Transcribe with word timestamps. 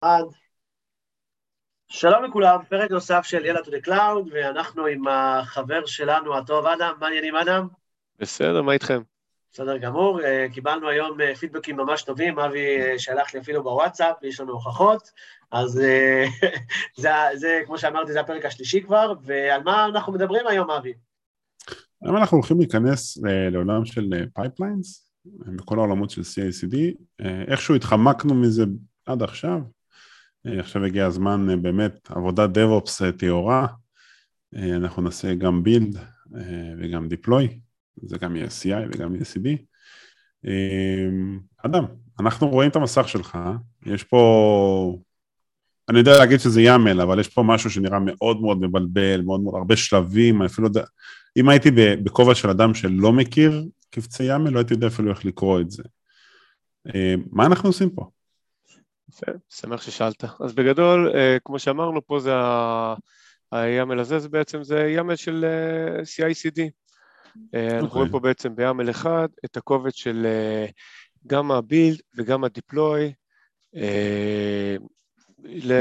אחד. 0.00 0.22
שלום 1.88 2.24
לכולם, 2.24 2.58
פרק 2.68 2.90
נוסף 2.90 3.22
של 3.24 3.44
יאללה 3.44 3.60
to 3.60 3.68
the 3.68 3.86
cloud, 3.86 4.30
ואנחנו 4.32 4.86
עם 4.86 5.08
החבר 5.08 5.86
שלנו 5.86 6.36
הטוב 6.36 6.66
אדם, 6.66 6.94
מה 7.00 7.06
העניינים 7.06 7.36
אדם? 7.36 7.68
בסדר, 8.18 8.62
מה 8.62 8.72
איתכם? 8.72 9.02
בסדר 9.52 9.76
גמור, 9.76 10.20
אה, 10.22 10.46
קיבלנו 10.52 10.88
היום 10.88 11.20
אה, 11.20 11.34
פידבקים 11.34 11.76
ממש 11.76 12.02
טובים, 12.02 12.38
אבי 12.38 12.80
אה, 12.80 12.98
שלח 12.98 13.34
לי 13.34 13.40
אפילו 13.40 13.62
בוואטסאפ, 13.62 14.22
יש 14.22 14.40
לנו 14.40 14.52
הוכחות, 14.52 15.10
אז 15.50 15.70
זה, 17.02 17.12
זה, 17.34 17.60
כמו 17.66 17.78
שאמרתי, 17.78 18.12
זה 18.12 18.20
הפרק 18.20 18.44
השלישי 18.44 18.82
כבר, 18.82 19.12
ועל 19.22 19.62
מה 19.62 19.86
אנחנו 19.86 20.12
מדברים 20.12 20.46
היום, 20.46 20.70
אבי? 20.70 20.92
היום 22.02 22.16
אנחנו 22.16 22.36
הולכים 22.36 22.58
להיכנס 22.58 23.18
לעולם 23.52 23.84
של 23.84 24.10
pipelines, 24.34 25.10
בכל 25.24 25.78
העולמות 25.78 26.10
של 26.10 26.20
CICD, 26.20 26.76
איכשהו 27.48 27.74
התחמקנו 27.74 28.34
מזה 28.34 28.64
עד 29.06 29.22
עכשיו, 29.22 29.58
עכשיו 30.46 30.84
הגיע 30.84 31.06
הזמן 31.06 31.62
באמת 31.62 32.10
עבודת 32.10 32.50
DevOps 32.56 33.12
טהורה, 33.18 33.66
אנחנו 34.54 35.02
נעשה 35.02 35.34
גם 35.34 35.62
בילד 35.62 35.98
וגם 36.78 37.08
דיפלוי, 37.08 37.58
זה 38.02 38.18
גם 38.18 38.36
יהיה 38.36 38.46
CI 38.46 38.88
וגם 38.92 39.14
יהיה 39.14 39.24
CD. 39.24 39.48
אדם, 41.66 41.84
אנחנו 42.20 42.48
רואים 42.48 42.70
את 42.70 42.76
המסך 42.76 43.08
שלך, 43.08 43.38
יש 43.86 44.04
פה, 44.04 44.98
אני 45.88 45.98
יודע 45.98 46.18
להגיד 46.18 46.40
שזה 46.40 46.62
יאמל, 46.62 47.00
אבל 47.00 47.20
יש 47.20 47.28
פה 47.28 47.42
משהו 47.42 47.70
שנראה 47.70 47.98
מאוד 47.98 48.40
מאוד 48.40 48.60
מבלבל, 48.60 49.22
מאוד 49.22 49.40
מאוד, 49.40 49.54
הרבה 49.54 49.76
שלבים, 49.76 50.42
אני 50.42 50.46
אפילו 50.46 50.66
יודע, 50.66 50.84
אם 51.36 51.48
הייתי 51.48 51.70
בכובע 52.04 52.34
של 52.34 52.50
אדם 52.50 52.74
שלא 52.74 53.12
מכיר 53.12 53.64
קבצי 53.90 54.24
יאמל, 54.24 54.50
לא 54.50 54.58
הייתי 54.58 54.74
יודע 54.74 54.86
אפילו 54.86 55.10
איך 55.10 55.24
לקרוא 55.24 55.60
את 55.60 55.70
זה. 55.70 55.82
מה 57.32 57.46
אנחנו 57.46 57.68
עושים 57.68 57.90
פה? 57.90 58.10
יפה, 59.08 59.26
שמח 59.48 59.82
ששאלת. 59.82 60.24
אז 60.40 60.54
בגדול, 60.54 61.12
אה, 61.14 61.36
כמו 61.44 61.58
שאמרנו, 61.58 62.06
פה 62.06 62.20
זה 62.20 62.34
ה-YAML 62.34 64.00
הזה, 64.00 64.18
זה 64.18 64.28
בעצם 64.28 64.62
זה 64.62 64.96
YAML 64.98 65.16
של 65.16 65.44
אה, 65.44 66.02
CI/CD. 66.02 66.60
אה, 67.54 67.78
אנחנו 67.78 67.88
רואים 67.88 68.06
אוקיי. 68.06 68.12
פה 68.12 68.20
בעצם 68.20 68.56
ב-YAML 68.56 68.90
אחד 68.90 69.28
את 69.44 69.56
הקובץ 69.56 69.94
של 69.94 70.26
גם 71.26 71.50
ה-build 71.52 72.00
וגם 72.16 72.44
ה-deploy. 72.44 73.12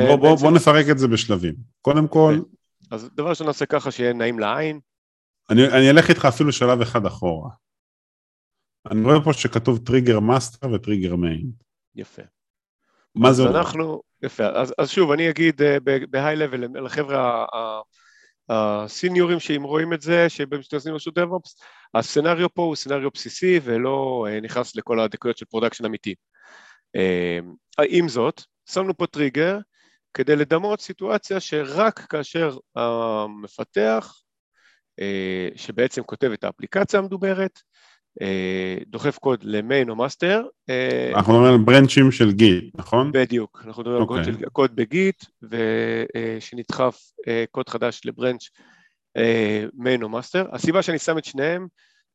בוא, 0.08 0.16
בוא, 0.16 0.36
בוא 0.36 0.52
נפרק 0.52 0.86
את 0.92 0.98
זה 0.98 1.08
בשלבים. 1.08 1.56
קודם 1.82 2.08
כל... 2.08 2.34
אוקיי. 2.38 2.56
אז 2.92 3.10
דבר 3.16 3.30
ראשון 3.30 3.48
נעשה 3.48 3.66
ככה 3.66 3.92
שיהיה 3.92 4.14
נעים 4.14 4.40
לעין. 4.40 4.80
אני, 5.50 5.68
אני 5.68 5.90
אלך 5.90 6.10
איתך 6.10 6.26
אפילו 6.26 6.52
שלב 6.52 6.82
אחד 6.82 7.06
אחורה. 7.06 7.50
אני 8.92 9.04
רואה 9.04 9.24
פה 9.24 9.34
שכתוב 9.34 9.78
trigger 9.86 10.20
master 10.20 10.72
ו 10.72 10.77
trigger 10.77 11.16
main. 11.16 11.52
יפה. 11.96 12.22
מה 13.16 13.34
זה 13.34 13.44
אומר? 13.44 13.58
אנחנו, 13.58 14.02
יפה, 14.24 14.48
אז, 14.48 14.74
אז 14.78 14.90
שוב, 14.90 15.12
אני 15.12 15.30
אגיד 15.30 15.62
אה, 15.62 15.66
ב 16.10 16.36
high 16.36 16.58
level 16.58 16.86
לחבר'ה 16.86 17.46
הסיניורים 18.50 19.40
שאם 19.40 19.64
רואים 19.64 19.94
את 19.94 20.02
זה, 20.02 20.30
שבמשתתפים 20.30 20.94
רשות 20.94 21.18
DevOps, 21.18 21.64
ה 21.94 22.00
scenario 22.00 22.54
פה 22.54 22.62
הוא 22.62 22.76
סצנריו 22.76 23.10
בסיסי 23.14 23.60
ולא 23.64 24.28
אה, 24.28 24.44
נכנס 24.44 24.76
לכל 24.76 25.00
הדקויות 25.00 25.38
של 25.38 25.46
production 25.46 25.86
אמיתי. 25.86 26.16
אה, 26.98 27.84
עם 27.90 28.10
זאת, 28.10 28.42
שמנו 28.70 28.98
פה 28.98 29.08
טריגר 29.08 29.58
כדי 30.14 30.36
לדמות 30.36 30.82
סיטואציה 30.82 31.40
שרק 31.40 32.00
כאשר 32.00 32.58
המפתח, 32.76 34.14
שבעצם 35.56 36.04
כותב 36.04 36.32
את 36.32 36.44
האפליקציה 36.44 37.00
המדוברת, 37.00 37.60
אה, 37.60 37.62
דוחף 38.88 39.18
קוד 39.18 39.44
ל 39.44 39.53
main 39.53 39.90
או 39.90 39.96
master. 39.96 40.44
אה, 40.70 41.12
אנחנו 41.16 41.34
מדברים 41.34 41.54
על 41.54 41.66
ברנצ'ים 41.66 42.12
של 42.12 42.32
Git, 42.32 42.76
נכון? 42.76 43.12
בדיוק, 43.12 43.62
אנחנו 43.66 43.82
מדברים 43.82 44.02
על 44.02 44.08
קוד, 44.08 44.20
אוקיי. 44.20 44.34
של, 44.34 44.50
קוד 44.50 44.76
ב 44.76 44.86
Git, 44.86 45.26
ושנדחף 45.42 47.00
אה, 47.28 47.46
קוד 47.52 47.70
חדש 47.70 48.02
ל 48.06 48.12
branch 48.12 48.50
main 49.74 50.04
או 50.04 50.10
master. 50.10 50.46
הסיבה 50.52 50.82
שאני 50.82 51.00
שם 51.00 51.18
את 51.18 51.26
שניהם, 51.26 51.68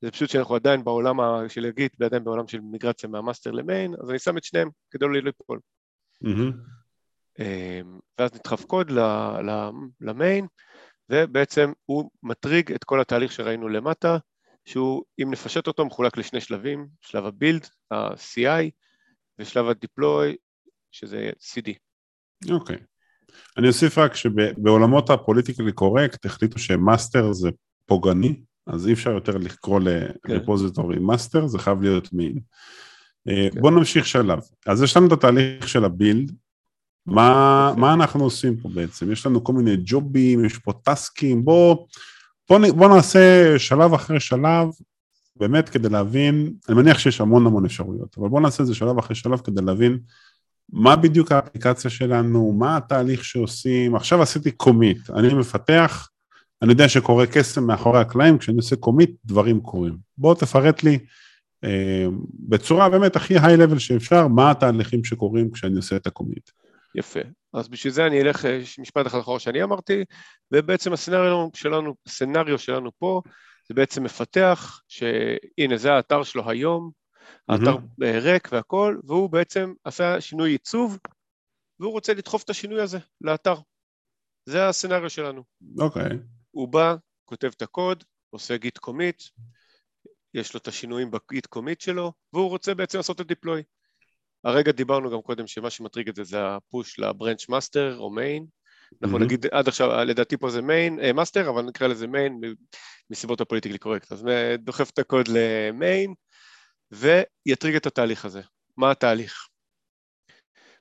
זה 0.02 0.10
פשוט 0.10 0.30
שאנחנו 0.30 0.54
עדיין 0.54 0.84
בעולם 0.84 1.16
של 1.48 1.64
ה 1.64 1.70
Git, 1.70 1.92
ועדיין 2.00 2.24
בעולם 2.24 2.48
של 2.48 2.60
מיגרציה 2.60 3.08
מה 3.08 3.19
master 3.19 3.50
ל 3.50 3.57
main, 3.57 3.94
אז 4.02 4.10
אני 4.10 4.18
שם 4.18 4.36
את 4.36 4.44
שניהם 4.44 4.68
כדי 4.90 5.06
לא 5.06 5.12
ליפול. 5.12 5.58
ואז 8.18 8.34
נדחף 8.34 8.64
קוד 8.64 8.90
ל 10.00 10.08
main, 10.08 10.46
ובעצם 11.10 11.72
הוא 11.86 12.10
מטריג 12.22 12.72
את 12.72 12.84
כל 12.84 13.00
התהליך 13.00 13.32
שראינו 13.32 13.68
למטה, 13.68 14.18
שהוא, 14.70 15.04
אם 15.22 15.30
נפשט 15.30 15.66
אותו, 15.66 15.84
מחולק 15.84 16.16
לשני 16.16 16.40
שלבים, 16.40 16.86
שלב 17.00 17.24
ה 17.24 17.30
build, 17.30 17.66
ה-CI, 17.90 18.70
ושלב 19.38 19.66
ה-deploy, 19.68 20.36
שזה 20.92 21.30
CD. 21.40 21.70
אוקיי. 22.50 22.76
Okay. 22.76 22.80
אני 23.58 23.68
אוסיף 23.68 23.98
רק 23.98 24.14
שבעולמות 24.14 25.10
ה 25.10 25.15
politically 25.15 25.72
correct 25.72 26.26
החליטו 26.26 26.58
ש 26.58 26.77
master 26.77 27.32
זה 27.32 27.50
פוגעני, 27.86 28.40
אז 28.66 28.88
אי 28.88 28.92
אפשר 28.92 29.10
יותר 29.10 29.36
לקרוא 29.36 29.80
ל 29.80 29.91
repository 29.91 30.96
כן. 30.96 31.02
master, 31.02 31.46
זה 31.46 31.58
חייב 31.58 31.82
להיות 31.82 32.12
מין. 32.12 32.38
אה, 33.28 33.48
כן. 33.52 33.60
בואו 33.60 33.74
נמשיך 33.74 34.06
שלב. 34.06 34.38
אז 34.66 34.82
יש 34.82 34.96
לנו 34.96 35.06
את 35.06 35.12
התהליך 35.12 35.68
של 35.68 35.84
ה 35.84 35.91
build, 35.91 36.32
מה, 37.06 37.66
אוקיי. 37.68 37.80
מה 37.80 37.94
אנחנו 37.94 38.24
עושים 38.24 38.56
פה 38.56 38.68
בעצם? 38.74 39.12
יש 39.12 39.26
לנו 39.26 39.44
כל 39.44 39.52
מיני 39.52 39.76
ג'ובים, 39.84 40.44
יש 40.44 40.58
פה 40.58 40.72
טסקים, 40.84 41.44
בואו 41.44 41.86
בוא, 42.50 42.58
בוא 42.76 42.88
נעשה 42.88 43.54
שלב 43.58 43.94
אחרי 43.94 44.20
שלב, 44.20 44.68
באמת 45.36 45.68
כדי 45.68 45.88
להבין, 45.88 46.52
אני 46.68 46.76
מניח 46.76 46.98
שיש 46.98 47.20
המון 47.20 47.46
המון 47.46 47.64
אפשרויות, 47.64 48.16
אבל 48.18 48.28
בוא 48.28 48.40
נעשה 48.40 48.62
איזה 48.62 48.74
שלב 48.74 48.98
אחרי 48.98 49.16
שלב 49.16 49.40
כדי 49.40 49.62
להבין 49.62 49.98
מה 50.72 50.96
בדיוק 50.96 51.32
האפליקציה 51.32 51.90
שלנו, 51.90 52.52
מה 52.52 52.76
התהליך 52.76 53.24
שעושים, 53.24 53.96
עכשיו 53.96 54.22
עשיתי 54.22 54.50
קומיט, 54.50 55.10
אני 55.10 55.34
מפתח, 55.34 56.08
אני 56.62 56.72
יודע 56.72 56.88
שקורה 56.88 57.26
קסם 57.26 57.66
מאחורי 57.66 58.00
הקלעים, 58.00 58.38
כשאני 58.38 58.56
עושה 58.56 58.76
קומיט 58.76 59.10
דברים 59.24 59.60
קורים. 59.60 59.96
בוא 60.18 60.34
תפרט 60.34 60.82
לי 60.82 60.98
אה, 61.64 62.06
בצורה 62.48 62.88
באמת 62.88 63.16
הכי 63.16 63.38
היי-לבל 63.38 63.78
שאפשר, 63.78 64.28
מה 64.28 64.50
התהליכים 64.50 65.04
שקורים 65.04 65.50
כשאני 65.50 65.76
עושה 65.76 65.96
את 65.96 66.06
הקומיט. 66.06 66.50
יפה. 66.94 67.20
אז 67.52 67.68
בשביל 67.68 67.92
זה 67.92 68.06
אני 68.06 68.20
אלך 68.20 68.44
אה, 68.44 68.60
משפט 68.78 69.06
אחד 69.06 69.18
אחרון 69.18 69.38
שאני 69.38 69.62
אמרתי, 69.62 70.04
ובעצם 70.52 70.92
הסצנריו 70.92 71.48
שלנו, 71.54 71.94
הסצנריו 72.06 72.58
שלנו 72.58 72.90
פה, 72.98 73.22
זה 73.68 73.74
בעצם 73.74 74.04
מפתח, 74.04 74.80
שהנה 74.88 75.76
זה 75.76 75.92
האתר 75.92 76.22
שלו 76.22 76.50
היום, 76.50 76.90
האתר 77.48 77.76
mm-hmm. 77.76 78.04
ריק 78.22 78.48
והכל, 78.52 78.98
והוא 79.04 79.30
בעצם 79.30 79.72
עשה 79.84 80.20
שינוי 80.20 80.50
עיצוב, 80.50 80.98
והוא 81.80 81.92
רוצה 81.92 82.14
לדחוף 82.14 82.44
את 82.44 82.50
השינוי 82.50 82.82
הזה 82.82 82.98
לאתר. 83.20 83.54
זה 84.46 84.68
הסצנריו 84.68 85.10
שלנו. 85.10 85.42
אוקיי. 85.78 86.02
Okay. 86.02 86.14
הוא 86.50 86.68
בא, 86.68 86.94
כותב 87.24 87.50
את 87.56 87.62
הקוד, 87.62 88.04
עושה 88.30 88.56
Git 88.56 88.78
commit, 88.78 89.22
יש 90.34 90.54
לו 90.54 90.60
את 90.60 90.68
השינויים 90.68 91.10
ב 91.10 91.19
Git 91.19 91.46
commit 91.46 91.80
שלו, 91.80 92.12
והוא 92.32 92.48
רוצה 92.48 92.74
בעצם 92.74 92.98
לעשות 92.98 93.20
את 93.20 93.26
deploy. 93.26 93.62
הרגע 94.44 94.72
דיברנו 94.72 95.10
גם 95.10 95.22
קודם 95.22 95.46
שמה 95.46 95.70
שמטריג 95.70 96.08
את 96.08 96.16
זה 96.16 96.24
זה 96.24 96.36
ה 96.46 96.57
push 96.57 96.98
ל 96.98 97.05
branch 97.05 97.48
master 97.48 97.98
או 97.98 98.10
main. 98.10 98.46
אנחנו 99.02 99.18
mm-hmm. 99.18 99.20
נגיד 99.20 99.46
עד 99.46 99.68
עכשיו, 99.68 100.04
לדעתי 100.04 100.36
פה 100.36 100.50
זה 100.50 100.62
main, 100.62 101.00
אה, 101.00 101.12
master, 101.12 101.50
אבל 101.50 101.62
נקרא 101.62 101.86
לזה 101.86 102.06
main 102.06 102.40
מסיבות 103.10 103.40
ה 103.40 103.43
politically 103.43 103.78
correct. 103.78 104.12
אז 104.12 104.24
דוחף 104.58 104.90
את 104.90 104.98
הקוד 104.98 105.28
ל 105.28 105.45
main 105.45 106.14
ויטריג 106.90 107.76
את 107.76 107.86
התהליך 107.86 108.24
הזה. 108.24 108.42
מה 108.76 108.90
התהליך? 108.90 109.48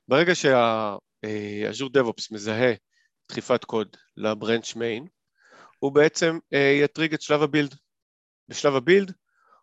ברגע 0.08 0.32
שה 0.34 0.93
Azure 0.93 1.90
DevOps 1.92 2.30
מזהה 2.30 2.72
דחיפת 3.30 3.64
קוד 3.64 3.96
ל 4.16 4.25
branch 4.25 4.76
main, 4.76 5.06
הוא 5.78 5.92
בעצם 5.92 6.38
אה, 6.54 6.78
יטריג 6.82 7.14
את 7.14 7.22
שלב 7.22 7.42
ה 7.42 7.47
build. 7.47 7.74
בשלב 8.48 8.74
ה 8.74 8.80
build 8.80 9.12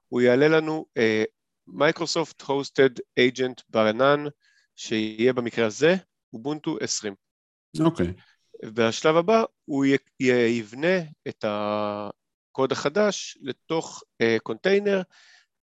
הוא 0.07 0.22
יעלה 0.22 0.47
לנו 0.47 0.86
אה, 0.97 1.24
Microsoft 1.68 2.41
hosted 2.41 2.90
agent 3.18 3.62
בענן, 3.69 4.23
שיהיה 4.75 5.33
במקרה 5.33 5.66
הזה 5.66 5.95
Ubuntu 6.34 6.78
20. 6.81 7.13
אוקיי. 7.80 8.07
Okay. 8.07 8.12
והשלב 8.74 9.15
הבא 9.15 9.44
הוא 9.65 9.86
יבנה 10.50 10.97
את 11.27 11.45
הקוד 11.47 12.71
החדש 12.71 13.38
לתוך 13.42 14.03
container, 14.44 15.01
אה, 15.01 15.04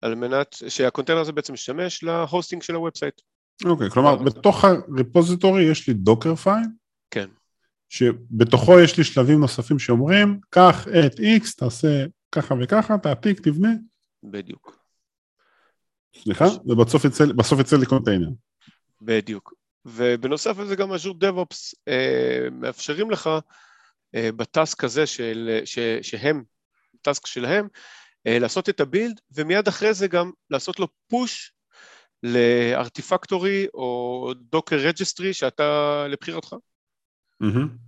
על 0.03 0.15
מנת 0.15 0.57
שהקונטיינר 0.69 1.21
הזה 1.21 1.33
בעצם 1.33 1.55
ישמש 1.55 2.03
ל 2.03 2.10
hosting 2.10 2.63
של 2.63 2.75
ה 2.75 2.80
website. 2.80 3.21
אוקיי, 3.65 3.87
okay, 3.87 3.91
כלומר 3.91 4.17
בתוך 4.17 4.65
ה 4.65 4.74
repository 4.74 5.63
יש 5.63 5.89
לי 5.89 5.95
Docker 5.95 6.35
file? 6.35 6.65
כן. 7.11 7.29
שבתוכו 7.89 8.81
יש 8.81 8.99
לי 8.99 9.05
שלבים 9.05 9.41
נוספים 9.41 9.79
שאומרים, 9.79 10.41
קח 10.51 10.87
את 10.89 11.21
X, 11.21 11.57
תעשה 11.57 12.05
ככה 12.33 12.55
וככה, 12.63 12.99
תעתיק, 12.99 13.41
תבנה. 13.41 13.73
בדיוק. 14.23 14.84
סליחה? 16.23 16.45
ובסוף 16.67 17.61
יצא 17.61 17.77
לי 17.77 17.87
קונטיינר. 17.87 18.29
בדיוק. 19.03 19.55
ובנוסף 19.85 20.59
לזה 20.59 20.77
גם 20.77 20.93
אג'ור 20.93 21.15
DevOps 21.25 21.75
אה, 21.89 22.49
מאפשרים 22.53 23.11
לך 23.11 23.31
אה, 24.15 24.31
ב 24.37 24.47
task 24.47 24.85
הזה 24.85 25.07
של, 25.07 25.61
ש, 25.65 25.79
שהם, 26.03 26.45
task 27.03 27.27
שלהם, 27.27 27.69
אה, 28.27 28.39
לעשות 28.39 28.69
את 28.69 28.81
ה 28.81 28.88
build 28.88 29.21
ומיד 29.33 29.69
אחרי 29.69 29.95
זה 29.95 30.09
גם 30.09 30.31
לעשות 30.51 30.81
לו 30.81 30.89
push 31.09 31.53
ל 32.23 32.35
Artifactory 32.35 33.67
או 33.75 34.33
Docker 34.51 34.77
registry 34.77 35.33
שאתה 35.33 36.07
לבחירתך. 36.09 36.55
מהמם. 37.41 37.84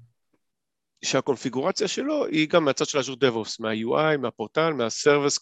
שהקונפיגורציה 1.05 1.89
שלו 1.89 2.27
היא 2.27 2.49
גם 2.49 2.65
מהצד 2.65 2.87
של 2.87 2.99
Azure 2.99 3.17
DevOps, 3.17 3.57
מה 3.59 3.82
UI, 3.82 4.17
מהפורטל, 4.17 4.73
מה 4.73 4.87
Service 4.87 5.39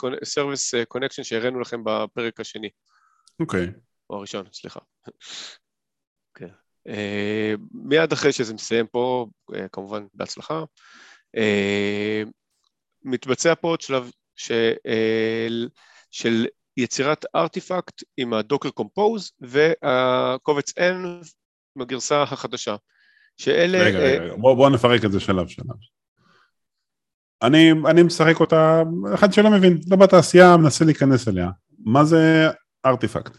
Connection 0.95 1.23
שהראינו 1.23 1.61
לכם 1.61 1.81
בפרק 1.85 2.41
השני, 2.41 2.71
אוקיי. 3.41 3.67
או 4.11 4.17
הראשון, 4.17 4.47
סליחה. 4.53 4.81
כן. 6.35 6.49
אה, 6.89 7.55
מיד 7.73 8.13
אחרי 8.13 8.33
שזה 8.33 8.55
מסיים 8.55 8.87
פה, 8.87 9.27
אה, 9.55 9.69
כמובן 9.69 10.07
בהצלחה, 10.15 10.65
אה, 11.37 12.23
מתבצע 13.03 13.55
פה 13.55 13.69
עוד 13.69 13.81
שלב 13.81 14.11
ש, 14.37 14.51
אה, 14.87 15.47
של 16.11 16.47
יצירת 16.77 17.25
ארטיפקט 17.35 18.03
עם 18.17 18.35
הדוקר 18.35 18.71
קומפוז 18.71 19.33
והקובץ 19.41 20.79
N 20.79 21.27
בגרסה 21.79 22.23
החדשה. 22.23 22.77
שאלה... 23.37 23.79
רגע, 23.79 23.99
אה, 23.99 24.19
רגע, 24.19 24.35
בוא, 24.37 24.55
בוא 24.55 24.71
נפרק 24.71 25.05
את 25.05 25.13
זה 25.13 25.21
שלב 25.21 25.49
שלב. 25.49 25.67
אני, 27.43 27.71
אני 27.91 28.03
משחק 28.03 28.41
אותה, 28.41 28.83
אחד 29.15 29.33
שלא 29.33 29.51
מבין, 29.51 29.79
לא 29.91 29.97
בתעשייה, 29.97 30.57
מנסה 30.57 30.85
להיכנס 30.85 31.29
אליה. 31.29 31.49
מה 31.79 32.05
זה 32.05 32.47
ארטיפקט? 32.87 33.37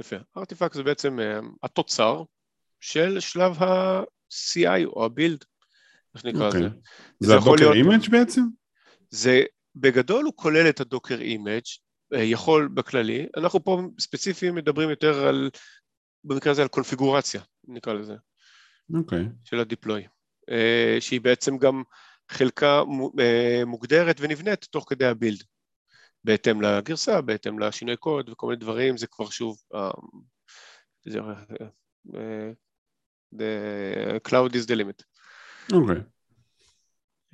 יפה. 0.00 0.16
ארטיפקט 0.36 0.74
זה 0.74 0.82
בעצם 0.82 1.20
אה, 1.20 1.38
התוצר 1.62 2.22
של 2.80 3.20
שלב 3.20 3.62
ה-CI 3.62 4.86
או 4.86 5.04
הבילד, 5.04 5.44
איך 6.14 6.22
שנקרא 6.22 6.46
אוקיי. 6.46 6.60
לזה. 6.60 6.68
זה 7.20 7.34
יכול 7.34 7.58
ה 7.58 7.60
Docker 7.60 7.70
להיות- 7.70 7.92
image 7.92 8.10
בעצם? 8.10 8.42
זה 9.10 9.42
בגדול 9.76 10.24
הוא 10.24 10.32
כולל 10.36 10.68
את 10.68 10.80
ה 10.80 10.86
Docker 10.86 11.20
image, 11.20 11.62
יכול 12.12 12.68
בכללי, 12.74 13.26
אנחנו 13.36 13.64
פה 13.64 13.82
ספציפיים 14.00 14.54
מדברים 14.54 14.90
יותר 14.90 15.26
על, 15.26 15.50
במקרה 16.24 16.52
הזה 16.52 16.62
על 16.62 16.68
קונפיגורציה, 16.68 17.40
נקרא 17.68 17.92
לזה, 17.92 18.14
אוקיי. 18.94 19.24
של 19.44 19.60
ה 19.60 19.66
deploy, 19.66 20.06
אה, 20.50 20.96
שהיא 21.00 21.20
בעצם 21.20 21.58
גם 21.58 21.82
חלקה 22.30 22.82
אה, 23.20 23.62
מוגדרת 23.66 24.16
ונבנית 24.20 24.64
תוך 24.64 24.84
כדי 24.88 25.06
ה 25.06 25.11
build, 25.11 25.42
בהתאם 26.24 26.62
לגרסה, 26.62 27.20
בהתאם 27.20 27.58
לשינוי 27.58 27.96
קוד 27.96 28.28
וכל 28.28 28.46
מיני 28.46 28.60
דברים, 28.60 28.96
זה 28.96 29.06
כבר 29.06 29.30
שוב, 29.30 29.58
אה, 29.74 29.90
זה, 31.04 31.20
the 33.34 34.28
cloud 34.28 34.52
is 34.52 34.66
the 34.66 34.74
limit. 34.74 35.02
אוקיי. 35.72 36.02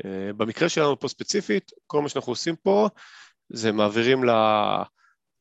אה, 0.05 0.33
במקרה 0.37 0.69
שלנו 0.69 0.99
פה 0.99 1.09
ספציפית, 1.09 1.71
כל 1.87 2.03
מה 2.03 2.09
שאנחנו 2.09 2.33
עושים 2.33 2.57
פה 2.57 2.89
זה 3.49 3.73
מעבירים 3.73 4.25
ל... 4.25 4.31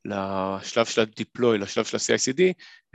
לשלב 0.06 0.86
של 0.86 1.02
ה 1.02 1.09
deploy, 1.09 1.58
לשלב 1.60 1.86
של 1.86 1.98
ה 1.98 2.05
CICD, 2.05 2.42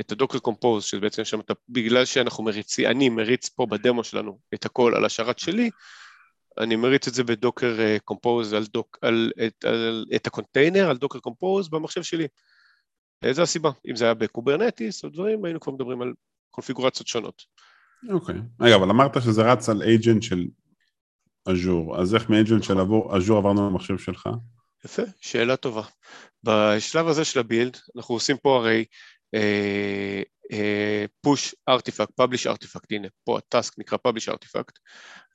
את 0.01 0.13
ה 0.13 0.17
Docker 0.17 0.41
Compose, 0.49 0.81
שבעצם 0.81 1.25
שם 1.25 1.41
אתה, 1.41 1.55
בגלל 1.69 2.05
שאנחנו 2.05 2.45
מריצים, 2.45 2.87
אני 2.87 3.09
מריץ 3.09 3.49
פה 3.49 3.67
בדמו 3.67 4.05
שלנו 4.05 4.39
את 4.55 4.65
הכל 4.65 4.95
על 4.97 5.05
השרת 5.05 5.39
שלי, 5.39 5.71
אני 6.59 6.77
מריץ 6.77 7.09
את 7.09 7.15
זה 7.15 7.25
ב 7.25 7.35
Docker 7.35 7.97
Compose 8.05 8.53
על, 8.53 8.65
Doc, 8.65 8.99
על, 9.03 9.33
את, 9.47 9.65
על 9.65 10.07
את 10.17 10.27
הקונטיינר, 10.27 10.91
על 10.91 10.97
Docker 10.97 11.19
Compose 11.19 11.69
במחשב 11.69 12.03
שלי. 12.03 12.27
אה, 13.25 13.33
זו 13.33 13.43
הסיבה, 13.43 13.71
אם 13.91 13.97
זה 13.97 14.05
היה 14.05 14.15
ב 14.15 14.23
Kubernetes 14.23 15.05
או 15.05 15.09
דברים, 15.09 15.45
היינו 15.45 15.61
כבר 15.61 15.73
מדברים 15.73 16.03
על 16.03 16.13
קונפיגורציות 16.51 17.09
שונות. 17.09 17.43
אוקיי. 18.11 18.35
רגע, 18.61 18.75
אבל 18.75 18.91
אמרת 18.91 19.23
שזה 19.23 19.53
רץ 19.53 19.69
על 19.69 19.83
agent 19.83 20.21
של 20.21 20.47
אג'ור, 21.45 22.01
אז 22.01 22.15
איך 22.15 22.31
מ-agent 22.31 22.63
של 22.63 22.79
אג'ור 23.17 23.39
עברנו 23.39 23.71
למחשב 23.71 23.99
שלך? 23.99 24.29
יפה, 24.85 25.03
שאלה 25.21 25.57
טובה. 25.57 25.83
בשלב 26.43 27.09
הזה 27.09 27.25
של 27.25 27.41
ה 27.41 27.46
build, 27.46 27.77
אנחנו 27.97 28.15
עושים 28.15 28.37
פה 28.37 28.57
הרי 28.57 28.85
אה, 29.35 31.05
push 31.27 31.55
artifact, 31.71 32.13
publish 32.21 32.47
artifact, 32.47 32.87
הנה, 32.91 33.09
פה 33.25 33.39
ה 33.39 33.47
task 33.47 33.79
נקרא 33.79 33.99
publish 34.09 34.33
artifact. 34.35 34.73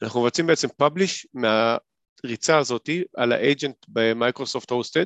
אנחנו 0.02 0.24
מבצעים 0.24 0.48
בעצם 0.48 0.68
publish 0.84 1.26
מהריצה 1.34 2.58
הזאת 2.58 2.90
על 3.18 3.32
ה 3.32 3.39
agent 3.39 3.76
ב 3.88 3.96
Microsoft 3.96 4.72
hosted 4.72 5.06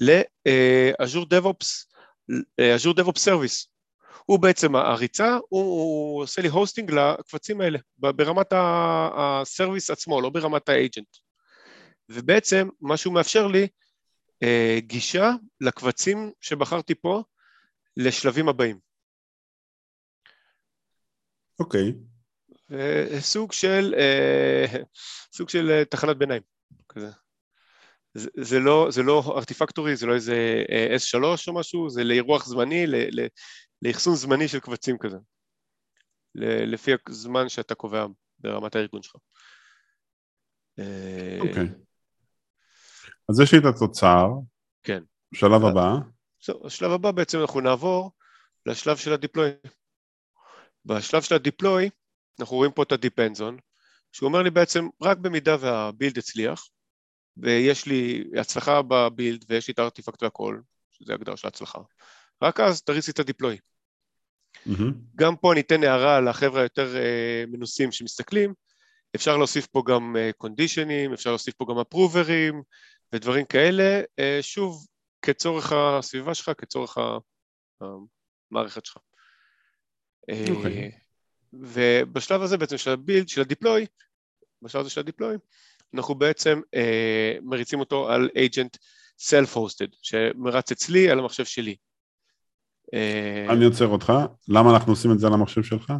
ל 0.00 0.21
Azure 0.21 1.26
DevOps, 1.34 1.66
אה, 2.60 2.76
Azure 2.76 2.94
DevOps 3.00 3.28
Service. 3.28 3.72
הוא 4.24 4.38
בעצם, 4.38 4.76
הריצה, 4.76 5.38
הוא, 5.48 5.62
הוא 5.62 6.22
עושה 6.22 6.42
לי 6.42 6.48
hosting 6.48 6.90
לקבצים 6.90 7.60
האלה, 7.60 7.78
ברמת 7.98 8.46
ה 8.52 8.69
service 8.69 9.90
עצמו, 9.90 10.20
לא 10.20 10.30
ברמת 10.30 10.68
ה 10.68 10.75
agent. 10.75 11.16
ובעצם 12.12 12.68
מה 12.80 12.96
שהוא 12.96 13.14
מאפשר 13.14 13.46
לי, 13.46 13.68
אה, 14.42 14.78
גישה 14.80 15.30
לקבצים 15.60 16.32
שבחרתי 16.40 16.94
פה 16.94 17.22
לשלבים 17.96 18.48
הבאים. 18.48 18.78
אוקיי. 21.60 21.92
אה, 22.72 23.20
סוג 23.20 23.52
של, 23.52 23.94
אה, 23.98 24.64
סוג 25.36 25.48
של 25.48 25.70
אה, 25.70 25.84
תחנת 25.84 26.16
ביניים, 26.16 26.42
כזה. 26.88 27.10
זה, 28.14 28.30
זה, 28.36 28.58
לא, 28.58 28.88
זה 28.90 29.02
לא 29.02 29.34
ארטיפקטורי, 29.36 29.96
זה 29.96 30.06
לא 30.06 30.14
איזה 30.14 30.64
אה, 30.70 30.96
S3 30.96 31.24
או 31.48 31.54
משהו, 31.54 31.90
זה 31.90 32.04
לאירוח 32.04 32.46
זמני, 32.46 32.86
ל- 32.86 33.20
ל- 33.20 33.28
לאחסון 33.82 34.14
זמני 34.14 34.48
של 34.48 34.60
קבצים 34.60 34.98
כזה, 34.98 35.16
ל- 36.34 36.72
לפי 36.74 36.90
הזמן 37.08 37.48
שאתה 37.48 37.74
קובע 37.74 38.06
ברמת 38.38 38.76
הארגון 38.76 39.02
שלך. 39.02 39.16
אה, 40.78 41.38
אוקיי. 41.40 41.68
אז 43.28 43.40
יש 43.40 43.52
לי 43.54 43.58
את 43.58 43.64
התוצר. 43.64 44.28
כן. 44.82 45.02
שלב 45.34 45.64
הבא. 45.64 45.94
זהו, 46.44 46.66
השלב 46.66 46.90
הבא 46.90 47.10
בעצם 47.10 47.40
אנחנו 47.40 47.60
נעבור 47.60 48.12
לשלב 48.66 48.96
של 48.96 49.12
הדיפלוי. 49.12 49.50
בשלב 50.84 51.22
של 51.22 51.34
הדיפלוי, 51.34 51.90
אנחנו 52.40 52.56
רואים 52.56 52.72
פה 52.72 52.82
את 52.82 52.92
on, 52.92 53.60
שהוא 54.12 54.28
אומר 54.28 54.42
לי 54.42 54.50
בעצם, 54.50 54.88
רק 55.02 55.18
במידה 55.18 55.56
והבילד 55.60 56.18
הצליח, 56.18 56.68
ויש 57.36 57.86
לי 57.86 58.24
הצלחה 58.40 58.82
בבילד 58.82 59.44
ויש 59.48 59.68
לי 59.68 59.72
את 59.72 59.78
הארטיפקט 59.78 60.22
והכל, 60.22 60.60
שזה 60.90 61.14
הגדרה 61.14 61.36
של 61.36 61.46
ההצלחה, 61.46 61.78
רק 62.42 62.60
אז 62.60 62.82
תריץ 62.82 63.06
לי 63.06 63.12
את 63.12 63.18
הדיפלוי. 63.18 63.58
מהמם. 64.66 64.92
גם 65.16 65.36
פה 65.36 65.52
אני 65.52 65.60
אתן 65.60 65.84
הערה 65.84 66.20
לחבר'ה 66.20 66.60
היותר 66.60 66.96
אה, 66.96 67.44
מנוסים 67.48 67.92
שמסתכלים, 67.92 68.54
אפשר 69.14 69.36
להוסיף 69.36 69.66
פה 69.66 69.82
גם 69.86 70.16
קונדישנים, 70.38 71.12
אפשר 71.12 71.30
להוסיף 71.30 71.54
פה 71.54 71.66
גם 71.68 71.78
אפרוברים 71.78 72.62
ודברים 73.12 73.44
כאלה, 73.44 74.00
אה, 74.18 74.38
שוב, 74.42 74.86
כצורך 75.22 75.72
הסביבה 75.72 76.34
שלך, 76.34 76.50
כצורך 76.58 76.98
המערכת 78.50 78.86
שלך. 78.86 78.96
אה, 80.30 80.44
אוקיי. 80.56 80.90
ובשלב 81.52 82.42
הזה 82.42 82.58
בעצם 82.58 82.78
של 82.78 82.90
הבילד, 82.90 83.28
של 83.28 83.40
הדיפלוי, 83.40 83.86
בשלב 84.62 84.80
הזה 84.80 84.90
של 84.90 85.00
הדיפלוי, 85.00 85.36
אנחנו 85.94 86.14
בעצם 86.14 86.60
אה, 86.74 87.36
מריצים 87.42 87.80
אותו 87.80 88.10
על 88.10 88.28
agent 88.36 88.78
self-hosted, 89.18 89.96
שמרץ 90.02 90.72
אצלי 90.72 91.10
על 91.10 91.18
המחשב 91.18 91.44
שלי. 91.44 91.76
אה, 92.94 93.46
אני 93.52 93.64
עוצר 93.64 93.86
אותך. 93.86 94.12
למה 94.48 94.70
אנחנו 94.70 94.92
עושים 94.92 95.12
את 95.12 95.18
זה 95.18 95.26
על 95.26 95.32
המחשב 95.32 95.62
שלך? 95.62 95.92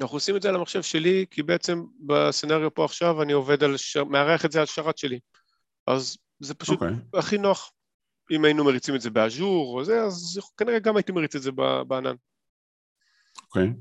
אנחנו 0.00 0.16
עושים 0.16 0.36
את 0.36 0.42
זה 0.42 0.48
על 0.48 0.54
המחשב 0.54 0.82
שלי, 0.82 1.26
כי 1.30 1.42
בעצם 1.42 1.84
בסצנריו 2.06 2.74
פה 2.74 2.84
עכשיו 2.84 3.22
אני 3.22 3.32
עובד 3.32 3.64
על, 3.64 3.76
ש... 3.76 3.96
מארח 3.96 4.44
את 4.44 4.52
זה 4.52 4.60
על 4.60 4.66
שרת 4.66 4.98
שלי. 4.98 5.18
אז 5.86 6.18
זה 6.40 6.54
פשוט 6.54 6.82
אוקיי. 6.82 6.96
הכי 7.14 7.38
נוח. 7.38 7.72
אם 8.30 8.44
היינו 8.44 8.64
מריצים 8.64 8.94
את 8.94 9.00
זה 9.00 9.10
באז'ור 9.10 9.78
או 9.78 9.84
זה, 9.84 10.02
אז 10.02 10.40
כנראה 10.56 10.78
גם 10.78 10.96
הייתי 10.96 11.12
מריץ 11.12 11.34
את 11.34 11.42
זה 11.42 11.52
בענן, 11.88 12.14
אוקיי. 13.42 13.72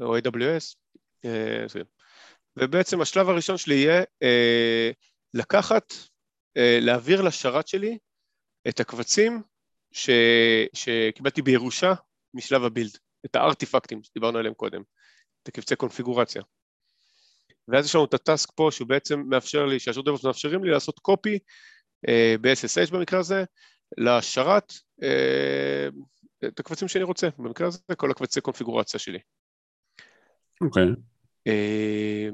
או 0.00 0.18
AWS. 0.18 0.76
אה. 1.24 1.66
ובעצם 2.56 3.00
השלב 3.00 3.28
הראשון 3.28 3.56
שלי 3.56 3.74
יהיה 3.74 4.02
אה, 4.22 4.90
לקחת, 5.34 5.92
אה, 6.56 6.78
להעביר 6.80 7.22
לשרת 7.22 7.68
שלי 7.68 7.98
את 8.68 8.80
הקבצים 8.80 9.42
ש... 9.92 10.10
שקיבלתי 10.72 11.42
בירושה 11.42 11.92
משלב 12.34 12.64
הבילד, 12.64 12.98
את 13.26 13.36
הארטיפקטים 13.36 14.02
שדיברנו 14.02 14.38
עליהם 14.38 14.54
קודם, 14.54 14.82
את 15.42 15.48
הקבצי 15.48 15.76
קונפיגורציה. 15.76 16.42
ואז 17.68 17.86
יש 17.86 17.94
לנו 17.94 18.04
את 18.04 18.14
הטאסק 18.14 18.48
פה 18.54 18.68
שהוא 18.72 18.88
בעצם 18.88 19.22
מאפשר 19.28 19.66
לי, 19.66 19.78
שהשור 19.78 20.04
דבוס 20.04 20.24
מאפשרים 20.24 20.64
לי 20.64 20.70
לעשות 20.70 20.98
קופי 20.98 21.38
אה, 22.08 22.34
ב-SSH 22.40 22.92
במקרה 22.92 23.20
הזה, 23.20 23.44
לשרת 23.98 24.72
אה, 25.02 25.88
את 26.48 26.60
הקבצים 26.60 26.88
שאני 26.88 27.04
רוצה, 27.04 27.28
במקרה 27.38 27.66
הזה 27.66 27.78
כל 27.96 28.10
הקבצי 28.10 28.40
קונפיגורציה 28.40 29.00
שלי. 29.00 29.18
אוקיי. 30.60 30.86
אה, 31.46 32.28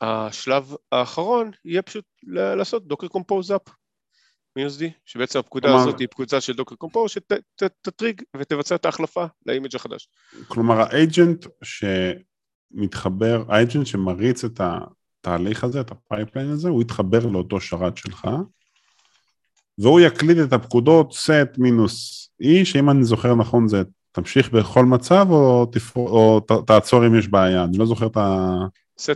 השלב 0.00 0.74
האחרון 0.92 1.50
יהיה 1.64 1.82
פשוט 1.82 2.04
לעשות 2.56 2.86
דוקר 2.86 3.08
קומפוז 3.08 3.52
אפ 3.52 3.60
מ-USD, 4.56 4.84
שבעצם 5.04 5.38
הפקודה 5.38 5.68
כלומר- 5.68 5.82
הזאת 5.82 6.00
היא 6.00 6.08
פקודה 6.08 6.40
של 6.40 6.52
דוקר 6.52 6.74
קומפוז 6.74 7.10
שתטריג 7.10 8.22
ותבצע 8.36 8.74
את 8.74 8.84
ההחלפה 8.84 9.24
לאימג' 9.46 9.76
החדש. 9.76 10.08
כלומר 10.48 10.80
ה 10.80 10.91
agent 10.91 11.46
שמתחבר, 12.74 13.44
ה 13.48 13.54
agent 13.54 13.86
שמריץ 13.86 14.44
את 14.44 14.60
התהליך 14.60 15.64
הזה, 15.64 15.80
את 15.80 15.90
ה 15.90 15.96
pipeline 15.96 16.48
הזה, 16.48 16.68
הוא 16.68 16.82
יתחבר 16.82 17.26
לאותו 17.26 17.60
שרת 17.60 17.96
שלך, 17.96 18.28
והוא 19.78 20.00
יקליד 20.00 20.38
את 20.38 20.52
הפקודות 20.52 21.12
set 21.12 21.54
מינוס 21.58 22.28
e, 22.42 22.64
שאם 22.64 22.90
אני 22.90 23.04
זוכר 23.04 23.34
נכון 23.34 23.68
זה 23.68 23.82
תמשיך 24.12 24.50
בכל 24.50 24.84
מצב 24.84 25.26
או, 25.30 25.66
תפ... 25.66 25.96
או 25.96 26.40
ת... 26.40 26.52
תעצור 26.66 27.06
אם 27.06 27.18
יש 27.18 27.28
בעיה, 27.28 27.64
אני 27.64 27.78
לא 27.78 27.86
זוכר 27.86 28.06
את 28.06 28.16
ה... 28.16 28.56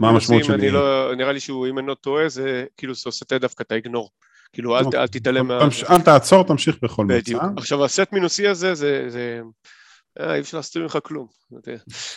מה 0.01 0.09
המשמעות 0.09 0.43
מינוסים, 0.43 0.45
של 0.45 0.53
אני 0.53 0.69
E? 0.69 0.73
לא, 0.73 1.15
נראה 1.17 1.33
לי 1.33 1.41
שהוא, 1.41 1.67
אם 1.67 1.79
אני 1.79 1.87
לא 1.87 1.95
טועה, 1.95 2.29
זה 2.29 2.65
כאילו 2.77 2.95
זה 2.95 3.03
עושה 3.07 3.39
דווקא 3.39 3.63
את 3.63 3.73
ה 3.73 3.77
ignore. 3.77 4.11
כאילו, 4.53 4.79
אל, 4.79 4.85
אוקיי. 4.85 5.01
אל 5.01 5.07
תתעלם 5.07 5.49
מה... 5.49 5.59
אל 5.91 6.01
תעצור, 6.01 6.43
תמשיך 6.43 6.77
בכל 6.83 7.07
בדיוק. 7.09 7.43
מצב. 7.43 7.53
עכשיו, 7.59 7.85
ה 7.85 7.92
set 7.92 8.13
מינוס 8.13 8.43
E 8.43 8.49
הזה, 8.49 8.75
זה... 8.75 9.05
זה... 9.09 9.41
אה, 10.21 10.35
אי 10.35 10.41
אפשר 10.41 10.57
להסתיר 10.57 10.83
ממך 10.83 10.99
כלום. 11.03 11.27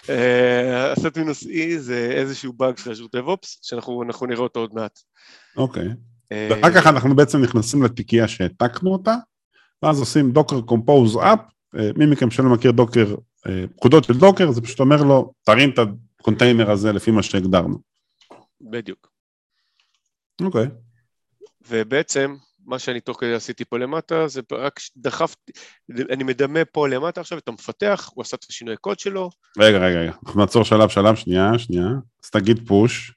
אה, 0.09 0.91
הסט 0.91 1.17
מינוס 1.17 1.43
E 1.43 1.77
זה 1.77 2.11
איזשהו 2.11 2.53
באג 2.53 2.77
של 2.77 2.91
אג'ור 2.91 3.07
DevOps, 3.15 3.57
שאנחנו 3.61 4.03
אנחנו 4.03 4.25
נראה 4.25 4.41
אותו 4.41 4.59
עוד 4.59 4.73
מעט. 4.73 4.99
אוקיי. 5.57 5.87
אה, 6.31 6.47
ואחר 6.51 6.73
כך 6.73 6.87
אנחנו 6.87 7.15
בעצם 7.15 7.41
נכנסים 7.41 7.83
לתיקייה 7.83 8.27
שהעתקנו 8.27 8.93
אותה, 8.93 9.15
ואז 9.83 9.99
עושים 9.99 10.31
Docker 10.31 10.61
Compose 10.61 11.17
up, 11.17 11.39
מי 11.73 12.05
מכם 12.05 12.31
שלא 12.31 12.49
מכיר 12.49 12.71
Docker, 12.71 13.15
פקודות 13.75 14.03
של 14.03 14.13
Docker, 14.13 14.51
זה 14.51 14.61
פשוט 14.61 14.79
אומר 14.79 15.03
לו, 15.03 15.33
תרים 15.43 15.69
את 15.69 15.79
הקונטיינר 16.19 16.71
הזה 16.71 16.91
לפי 16.91 17.11
מה 17.11 17.23
שהגדרנו. 17.23 17.77
בדיוק. 18.61 19.09
אוקיי. 20.41 20.67
ובעצם, 21.67 22.35
מה 22.69 22.79
שאני 22.79 22.99
תוך 23.01 23.17
כדי 23.19 23.33
עשיתי 23.33 23.65
פה 23.65 23.77
למטה, 23.77 24.27
זה 24.27 24.41
רק 24.51 24.79
דחפתי, 24.97 25.51
אני 26.09 26.23
מדמה 26.23 26.65
פה 26.65 26.87
למטה 26.87 27.21
עכשיו 27.21 27.37
את 27.37 27.47
המפתח, 27.47 28.09
הוא 28.13 28.21
עשה 28.21 28.37
את 28.37 28.45
השינוי 28.49 28.77
קוד 28.77 28.99
שלו, 28.99 29.29
רגע, 29.57 29.77
רגע, 29.77 29.99
רגע, 29.99 30.11
אנחנו 30.25 30.41
נעצור 30.41 30.63
שלב, 30.63 30.89
שלב, 30.89 31.15
שנייה, 31.15 31.59
שנייה. 31.59 31.87
אז 32.23 32.29
תגיד 32.29 32.67
פוש. 32.67 33.13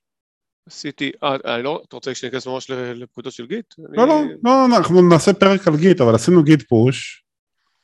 עשיתי, 0.69 1.11
אה, 1.23 1.37
אה, 1.47 1.59
לא, 1.63 1.83
אתה 1.89 1.97
רוצה 1.97 2.15
שניכנס 2.15 2.47
ממש 2.47 2.71
לפקודות 2.71 3.33
של 3.33 3.47
גיט? 3.47 3.75
לא, 3.79 4.07
לא, 4.07 4.23
לא, 4.45 4.67
לא, 4.69 4.77
אנחנו 4.77 5.09
נעשה 5.09 5.33
פרק 5.33 5.69
על 5.69 5.77
גיט, 5.77 6.01
אבל 6.01 6.15
עשינו 6.15 6.43
גיט 6.43 6.63
פוש, 6.69 7.25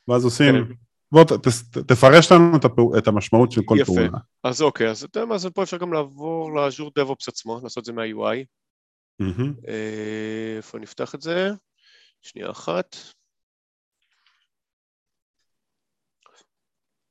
ואז 0.08 0.25
עושים, 0.25 0.54
כן. 0.54 0.72
בוא 1.12 1.25
ת- 1.25 1.32
ת- 1.32 1.78
תפרש 1.78 2.32
לנו 2.32 2.56
את 2.56 2.64
הפעו- 2.64 2.98
את 2.98 3.08
המשמעות 3.08 3.52
של 3.52 3.60
כל 3.64 3.76
יפה. 3.80 3.92
פעולה. 3.94 4.18
אז 4.44 4.62
אוקיי, 4.62 4.90
אז 4.90 5.04
אתה 5.04 5.18
יודע 5.18 5.28
מה, 5.28 5.34
אז 5.34 5.46
פה 5.46 5.62
אפשר 5.62 5.76
גם 5.76 5.92
לעבור 5.92 6.52
לאז'ור 6.56 6.90
DevOps 6.98 7.25
עצמו, 7.28 7.60
לעשות 7.62 7.78
את 7.78 7.84
זה 7.84 7.92
מה-UI. 7.92 8.44
איפה 10.58 10.78
נפתח 10.78 11.14
את 11.14 11.22
זה? 11.22 11.48
שנייה 12.22 12.50
אחת. 12.50 12.96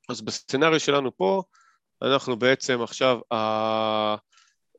אז 0.08 0.20
בסצנריו 0.20 0.80
שלנו 0.80 1.16
פה, 1.16 1.42
אנחנו 2.02 2.38
בעצם 2.38 2.82
עכשיו, 2.82 3.20
ה- 3.32 4.16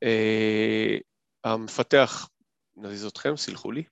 אה, 0.03 0.98
המפתח, 1.43 2.29
נזיז 2.77 3.05
אתכם, 3.05 3.38
סלחו 3.38 3.71
לי, 3.71 3.83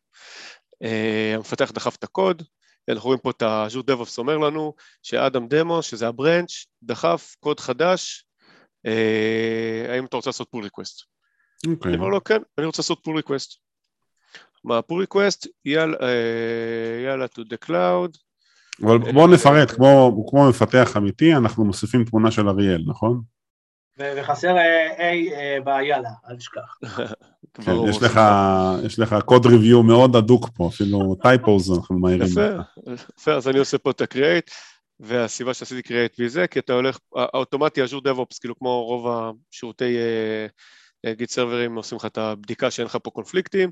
אה, 0.84 1.34
המפתח 1.36 1.72
דחף 1.72 1.96
את 1.96 2.04
הקוד, 2.04 2.44
אנחנו 2.90 3.08
רואים 3.08 3.22
פה 3.22 3.30
את 3.30 3.42
האז'ור 3.42 3.84
DevOps 3.92 4.18
אומר 4.18 4.38
לנו 4.38 4.74
שאדם 5.04 5.48
דמו, 5.48 5.84
שזה 5.84 6.08
הברנץ', 6.08 6.66
דחף 6.84 7.36
קוד 7.40 7.60
חדש, 7.60 8.26
אה, 8.86 9.86
האם 9.90 10.06
אתה 10.06 10.18
רוצה 10.18 10.30
לעשות 10.30 10.50
pull 10.56 10.60
request? 10.60 11.17
אוקיי. 11.68 11.90
אני 11.90 11.98
אומר 11.98 12.10
לו, 12.10 12.24
כן, 12.24 12.42
אני 12.58 12.66
רוצה 12.66 12.82
לעשות 12.82 13.08
pull 13.08 13.22
request. 13.22 13.58
מה 14.64 14.80
request? 14.80 15.48
יאללה, 15.66 15.98
אה, 16.02 17.04
יאללה 17.06 17.26
to 17.26 17.40
the 17.40 17.68
cloud, 17.68 18.18
אבל 18.84 18.98
בואו 18.98 19.28
נפרט, 19.28 19.72
כמו 19.72 20.26
כמו 20.30 20.50
מפתח 20.50 20.98
אמיתי, 20.98 21.34
אנחנו 21.36 21.66
מוסיפים 21.66 22.06
תמונה 22.06 22.32
של 22.32 22.50
אריאל, 22.50 22.84
נכון? 22.88 23.22
וחסר 24.00 24.58
אה, 24.58 24.98
A 24.98 25.34
אה, 25.34 25.58
ביאללה, 25.64 26.10
אל 26.30 26.36
תשכח. 26.36 26.78
כן. 27.54 27.72
יש 27.90 28.02
לך, 28.02 28.20
יש 28.86 29.00
לך 29.00 29.16
קוד 29.26 29.46
ריוויו 29.46 29.84
מאוד 29.84 30.16
הדוק 30.16 30.50
פה, 30.54 30.68
אפילו 30.68 31.16
טייפוז 31.22 31.78
אנחנו 31.78 32.00
מעירים. 32.00 32.28
יפה. 32.28 32.48
יפה, 33.18 33.34
אז 33.34 33.48
אני 33.48 33.60
עושה 33.60 33.78
פה 33.78 33.92
את 33.92 34.02
ה-create, 34.02 34.52
והסיבה 35.00 35.54
שעשיתי 35.54 35.94
create 35.94 36.16
וזה, 36.20 36.48
כי 36.48 36.60
אתה 36.60 36.74
הולך, 36.74 36.98
האוטומטי 37.16 37.84
אג'ור 37.84 38.02
DevOps, 38.02 38.38
כאילו 38.40 38.60
כמו 38.60 38.86
רוב 38.86 39.08
השירותי 39.08 39.98
גיט 41.14 41.30
סרברים 41.30 41.76
עושים 41.76 41.98
לך 41.98 42.06
את 42.06 42.18
הבדיקה 42.18 42.72
שאין 42.72 42.86
לך 42.86 42.98
פה 43.04 43.12
קונפליקטים, 43.12 43.72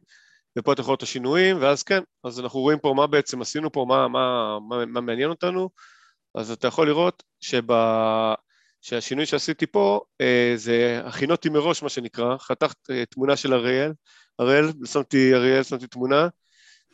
ופה 0.58 0.74
אתה 0.74 0.82
יכול 0.82 0.92
לראות 0.92 0.98
את 0.98 1.04
השינויים, 1.04 1.58
ואז 1.62 1.84
כן, 1.84 2.04
אז 2.24 2.40
אנחנו 2.40 2.60
רואים 2.60 2.80
פה 2.80 2.94
מה 2.98 3.08
בעצם 3.08 3.42
עשינו 3.42 3.72
פה, 3.72 3.86
מה, 3.90 4.08
מה, 4.08 4.58
מה, 4.70 4.86
מה 4.86 5.02
מעניין 5.02 5.30
אותנו, 5.30 5.70
אז 6.36 6.52
אתה 6.52 6.68
יכול 6.68 6.88
לראות 6.88 7.24
שב... 7.40 7.72
שהשינוי 8.86 9.26
שעשיתי 9.26 9.68
פה 9.68 10.02
אה, 10.22 10.54
זה 10.56 11.02
הכינותי 11.06 11.50
מראש, 11.50 11.84
מה 11.84 11.90
שנקרא, 11.90 12.38
חתכת 12.38 12.90
אה, 12.90 13.06
תמונה 13.06 13.36
של 13.36 13.54
אריאל, 13.54 13.92
אריאל, 14.40 14.72
שמתי 14.86 15.34
אריאל, 15.34 15.64
שמתי 15.64 15.88
תמונה, 15.88 16.28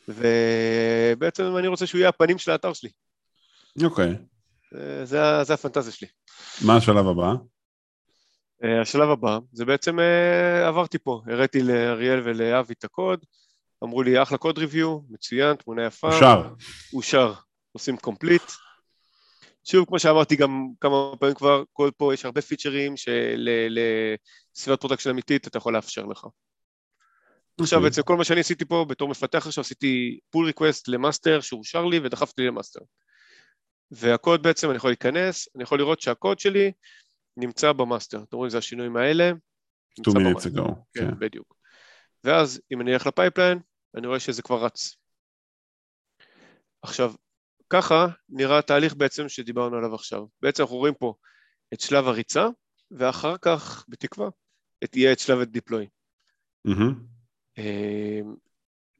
ובעצם 0.08 1.56
אני 1.56 1.66
רוצה 1.68 1.86
שהוא 1.86 1.98
יהיה 1.98 2.08
הפנים 2.08 2.38
של 2.38 2.50
האתר 2.50 2.72
שלי. 2.72 2.90
אוקיי, 3.84 4.14
אה, 4.74 5.04
זה, 5.04 5.18
זה 5.42 5.54
הפנטזיה 5.54 5.92
שלי. 5.92 6.08
מה 6.66 6.76
השלב 6.76 7.06
הבא? 7.06 7.32
אה, 8.64 8.80
השלב 8.80 9.10
הבא, 9.10 9.38
זה 9.52 9.64
בעצם 9.64 10.00
אה, 10.00 10.68
עברתי 10.68 10.98
פה, 10.98 11.22
הראיתי 11.26 11.62
לאריאל 11.62 12.20
ולאבי 12.24 12.74
את 12.78 12.84
הקוד, 12.84 13.24
אמרו 13.84 14.02
לי 14.02 14.22
אחלה 14.22 14.38
code 14.38 14.58
review, 14.58 14.98
מצוין, 15.10 15.56
תמונה 15.56 15.86
יפה. 15.86 16.14
אושר. 16.14 16.42
אושר, 16.92 17.32
עושים 17.72 17.96
complete. 17.96 18.42
שוב, 19.64 19.86
כמו 19.86 19.98
שאמרתי 19.98 20.36
גם 20.36 20.68
כמה 20.80 21.16
פעמים 21.20 21.34
כבר, 21.34 21.62
כל 21.72 21.90
פה 21.96 22.14
יש 22.14 22.24
הרבה 22.24 22.42
פיצ'רים 22.42 22.94
שלסביבת 22.96 24.80
production 24.80 25.10
אמיתית 25.10 25.46
אתה 25.46 25.58
יכול 25.58 25.74
לאפשר 25.74 26.06
לך. 26.06 26.26
עכשיו 27.60 27.78
אוקיי. 27.78 27.90
בעצם 27.90 28.02
כל 28.02 28.16
מה 28.16 28.24
שאני 28.24 28.40
עשיתי 28.40 28.64
פה 28.64 28.86
בתור 28.88 29.08
מפתח 29.08 29.46
עכשיו, 29.46 29.62
עשיתי 29.62 30.18
pull 30.30 30.46
request 30.46 30.88
ל 30.88 30.95
master 30.95 31.40
שאושר 31.40 31.84
לי 31.84 32.00
ודחפתי 32.02 32.42
ל 32.42 32.47
master. 32.47 32.80
והקוד 33.90 34.42
בעצם, 34.42 34.68
אני 34.68 34.76
יכול 34.76 34.90
להיכנס, 34.90 35.48
אני 35.54 35.62
יכול 35.62 35.78
לראות 35.78 36.00
שהקוד 36.00 36.38
שלי 36.38 36.72
נמצא 37.36 37.72
ב 37.72 37.78
master. 37.78 38.22
אתם 38.22 38.36
רואים, 38.36 38.50
זה 38.50 38.58
השינויים 38.58 38.96
האלה. 38.96 39.30
two 39.30 39.34
נמצא 39.98 40.10
minutes 40.18 40.22
ב 40.30 40.32
master. 40.32 40.48
ago. 40.64 40.74
כן, 40.94 41.10
כן. 41.10 41.18
בדיוק. 41.18 41.54
ואז 42.24 42.60
אם 42.72 42.80
אני 42.80 42.94
אלך 42.94 43.06
ל 43.06 43.11
pipeline, 43.11 43.58
אני 43.96 44.06
רואה 44.06 44.20
שזה 44.20 44.42
כבר 44.42 44.64
רץ. 44.64 44.96
עכשיו, 46.82 47.14
ככה 47.70 48.06
נראה 48.28 48.58
התהליך 48.58 48.94
בעצם 48.94 49.28
שדיברנו 49.28 49.76
עליו 49.76 49.94
עכשיו. 49.94 50.24
בעצם 50.42 50.62
אנחנו 50.62 50.76
רואים 50.76 50.94
פה 50.94 51.14
את 51.74 51.80
שלב 51.80 52.06
הריצה, 52.08 52.46
ואחר 52.90 53.36
כך, 53.42 53.84
בתקווה, 53.88 54.28
את- 54.84 54.96
יהיה 54.96 55.12
את 55.12 55.18
שלב 55.18 55.38
ה 55.40 55.46
deploy. 55.46 55.88
אמ, 57.58 58.34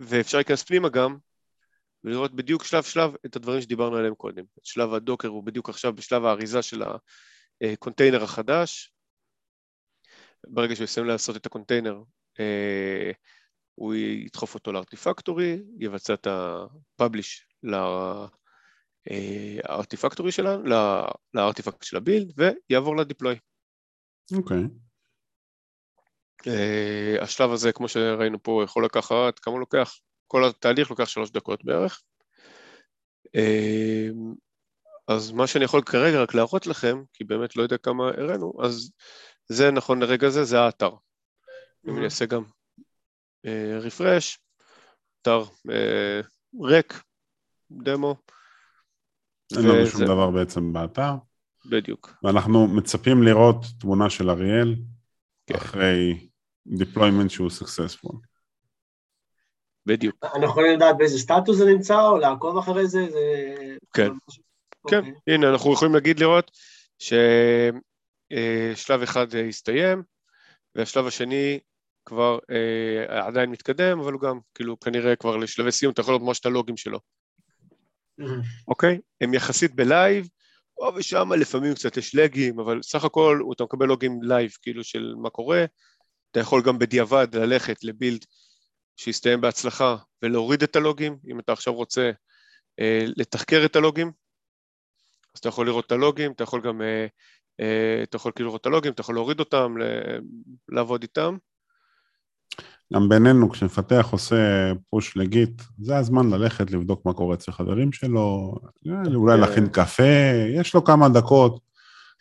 ואפשר 0.01 0.39
להיכנס 0.39 0.63
פנימה 0.63 0.89
גם, 0.89 1.17
ולראות 2.05 2.35
בדיוק 2.35 2.65
שלב-שלב 2.65 3.15
את 3.27 3.37
הדברים 3.37 3.61
שדיברנו 3.61 3.97
עליהם 3.97 4.15
קודם. 4.15 4.45
את 4.59 4.65
שלב 4.65 4.95
ה 4.95 5.00
Docker 5.00 5.29
הוא 5.29 5.45
בדיוק 5.45 5.69
עכשיו 5.69 5.93
בשלב 5.93 6.25
האריזה 6.25 6.63
של 6.63 6.83
הקונטיינר 7.63 8.23
החדש. 8.23 8.93
ברגע 10.47 10.75
שהוא 10.75 10.85
יסיים 10.85 11.07
לעשות 11.07 11.37
את 11.37 11.47
הקונטיינר, 11.47 12.03
אה, 12.41 13.11
הוא 13.75 13.95
ידחוף 13.95 14.55
אותו 14.55 14.73
ל 14.73 14.80
Artifactory, 14.80 15.63
יבצע 15.79 16.15
את 16.15 16.27
ה 16.27 16.41
publish 16.41 17.45
ל 19.69 19.74
Artifactory 19.74 20.33
שלנו, 20.33 20.65
ל- 20.65 21.11
ל 21.35 21.40
artifact 21.40 21.83
של 21.83 21.97
ה 21.97 22.02
build, 22.02 22.33
ויעבור 22.37 22.97
ל 22.97 23.02
deploy. 23.02 23.39
אוקיי. 24.37 24.63
Uh, 26.43 27.23
השלב 27.23 27.51
הזה, 27.53 27.73
כמו 27.73 27.89
שראינו 27.89 28.43
פה, 28.43 28.61
יכול 28.65 28.85
לקחת, 28.85 29.39
כמה 29.39 29.59
לוקח? 29.59 29.99
כל 30.27 30.45
התהליך 30.45 30.91
לוקח 30.91 31.05
שלוש 31.05 31.31
דקות 31.31 31.65
בערך. 31.65 32.03
Uh, 33.27 34.13
אז 35.15 35.33
מה 35.33 35.47
שאני 35.47 35.65
יכול 35.65 35.83
כרגע 35.83 36.23
רק 36.23 36.35
להראות 36.35 36.67
לכם, 36.67 37.03
כי 37.13 37.25
באמת 37.25 37.57
לא 37.57 37.63
יודע 37.63 37.77
כמה 37.77 38.09
הראינו, 38.09 38.53
אז 38.63 38.93
זה 39.49 39.71
נכון 39.71 40.03
לרגע 40.03 40.29
זה, 40.29 40.45
זה 40.45 40.61
האתר. 40.61 40.91
אם 41.89 41.97
אני 41.97 42.05
אעשה 42.05 42.27
גם 42.27 42.43
uh, 43.47 43.87
refresh, 43.87 44.39
אתר 45.23 45.43
uh, 45.43 46.27
ריק, 46.65 47.03
דמו, 47.71 48.17
אין 49.57 49.67
לנו 49.67 49.87
שום 49.87 50.05
דבר 50.05 50.31
בעצם 50.31 50.73
באתר, 50.73 51.13
בדיוק. 51.67 52.15
ואנחנו 52.23 52.67
מצפים 52.67 53.23
לראות 53.23 53.65
תמונה 53.81 54.11
של 54.11 54.31
אריאל 54.31 54.75
כן. 55.47 55.55
אחרי 55.55 56.29
deployment 56.69 57.29
שהוא 57.29 57.49
successful. 57.49 58.17
בדיוק. 59.87 60.17
אנחנו 60.25 60.45
יכולים 60.45 60.77
לדעת 60.77 60.97
באיזה 60.99 61.19
סטטוס 61.19 61.57
זה 61.57 61.65
נמצא, 61.65 62.01
או 62.01 62.19
לעקוב 62.19 62.59
אחרי 62.59 62.87
זה? 62.87 63.11
זה... 63.11 63.55
כן. 63.93 64.11
כן, 64.89 64.99
אוקיי. 64.99 65.13
הנה, 65.27 65.51
אנחנו 65.51 65.73
יכולים 65.73 65.95
להגיד 65.95 66.21
לראות 66.21 66.51
ששלב 66.99 67.33
אחד 69.03 69.35
אה, 69.35 69.49
הסתיים, 69.49 70.03
והשלב 70.75 71.07
השני 71.07 71.59
כבר 72.05 72.39
אה, 72.51 73.27
עדיין 73.27 73.51
מתקדם, 73.51 74.01
אבל 74.01 74.13
הוא 74.13 74.21
גם, 74.21 74.39
כאילו, 74.55 74.81
כנראה 74.81 75.17
כבר 75.17 75.37
לשלבי 75.37 75.73
סיום, 75.73 75.93
אתה 75.93 76.01
יכול 76.01 76.15
לראות 76.15 76.27
ממש 76.27 76.41
את 76.41 76.47
הלוגים 76.47 76.77
שלו. 76.77 76.99
אוקיי? 78.69 78.99
הם 79.21 79.35
יחסית 79.35 79.75
ב 79.75 79.84
live, 79.84 80.29
פה 80.75 80.93
ושם 80.97 81.33
לפעמים 81.33 81.75
קצת 81.75 81.97
יש 81.97 82.15
lag 82.15 82.38
ים, 82.38 82.61
אבל 82.61 82.83
סך 82.83 83.05
הכל 83.05 83.43
אתה 83.57 83.65
מקבל 83.65 83.87
לוגים 83.87 84.23
live, 84.23 84.51
כאילו, 84.63 84.85
של 84.85 85.15
מה 85.17 85.31
קורה. 85.31 85.65
אתה 86.31 86.41
יכול 86.41 86.63
גם 86.63 86.79
בדיעבד 86.79 87.37
ללכת 87.37 87.85
ל 87.85 87.91
build 87.91 88.25
שיסתיים 88.97 89.41
בהצלחה 89.41 89.97
ולהוריד 90.23 90.63
את 90.63 90.77
הלוגים, 90.77 91.19
אם 91.31 91.41
אתה 91.41 91.53
עכשיו 91.53 91.75
רוצה 91.75 92.11
אה, 92.81 93.05
לתחקר 93.17 93.63
את 93.65 93.77
הלוגים, 93.77 94.13
אז 95.35 95.39
אתה 95.39 95.49
יכול 95.49 95.67
לראות 95.67 95.87
את 95.87 95.93
הלוגים, 95.93 96.33
אתה 96.33 96.43
יכול 96.43 96.61
גם, 96.61 96.83
אה, 96.83 97.07
אה, 97.61 98.03
אתה 98.03 98.17
יכול 98.17 98.33
כאילו 98.35 98.49
לראות 98.49 98.61
את 98.61 98.67
הלוגים, 98.67 98.93
אתה 98.93 99.01
יכול 99.01 99.15
להוריד 99.15 99.41
אותם, 99.41 99.75
לעבוד 100.69 101.03
איתם. 101.03 101.37
גם 102.95 103.09
בינינו, 103.09 103.51
כשמפתח 103.51 104.09
עושה 104.11 104.73
push 104.91 105.17
ל 105.17 105.26
Git, 105.26 105.63
זה 105.79 105.97
הזמן 105.97 106.31
ללכת 106.31 106.71
לבדוק 106.71 107.07
מה 107.07 107.13
קורה 107.13 107.35
אצל 107.35 107.53
חברים 107.53 107.93
שלו, 107.93 108.55
אולי 109.15 109.35
כן. 109.35 109.41
להכין 109.41 109.69
קפה, 109.69 110.33
יש 110.55 110.75
לו 110.75 110.85
כמה 110.85 111.09
דקות 111.09 111.61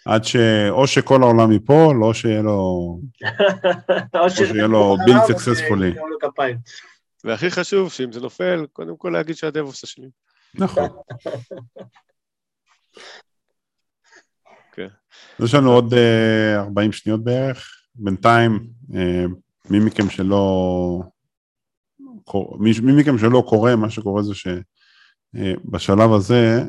עד 0.06 0.24
ש... 0.24 0.36
או 0.70 0.88
שכל 0.88 1.24
העולם 1.24 1.52
ייפול, 1.52 2.04
או 2.04 2.14
שיהיה 2.14 2.42
לו... 2.42 3.00
או 4.22 4.30
שיהיה 4.30 4.68
לו 4.68 4.98
בילד 5.06 5.22
סקסספולי. 5.28 5.94
והכי 7.24 7.52
חשוב, 7.52 7.92
שאם 7.92 8.12
זה 8.12 8.22
נופל, 8.22 8.66
קודם 8.74 8.98
כל 8.98 9.10
להגיד 9.10 9.36
שהדבוס 9.36 9.84
אשמים. 9.84 10.10
נכון. 10.56 10.90
כן. 14.72 14.88
יש 15.40 15.54
לנו 15.54 15.72
עוד 15.72 15.94
40 16.56 16.92
אה, 16.92 16.98
שניות 16.98 17.24
בערך. 17.24 17.82
בינתיים, 17.96 18.68
אה, 18.96 19.26
מי 19.70 19.80
מכם 19.80 20.10
שלא... 20.10 21.02
מי 22.60 23.02
מכם 23.02 23.18
שלא 23.18 23.44
קורא, 23.48 23.76
מה 23.76 23.90
שקורה 23.90 24.24
זה 24.24 24.34
שבשלב 24.36 26.10
אה, 26.10 26.16
הזה, 26.16 26.64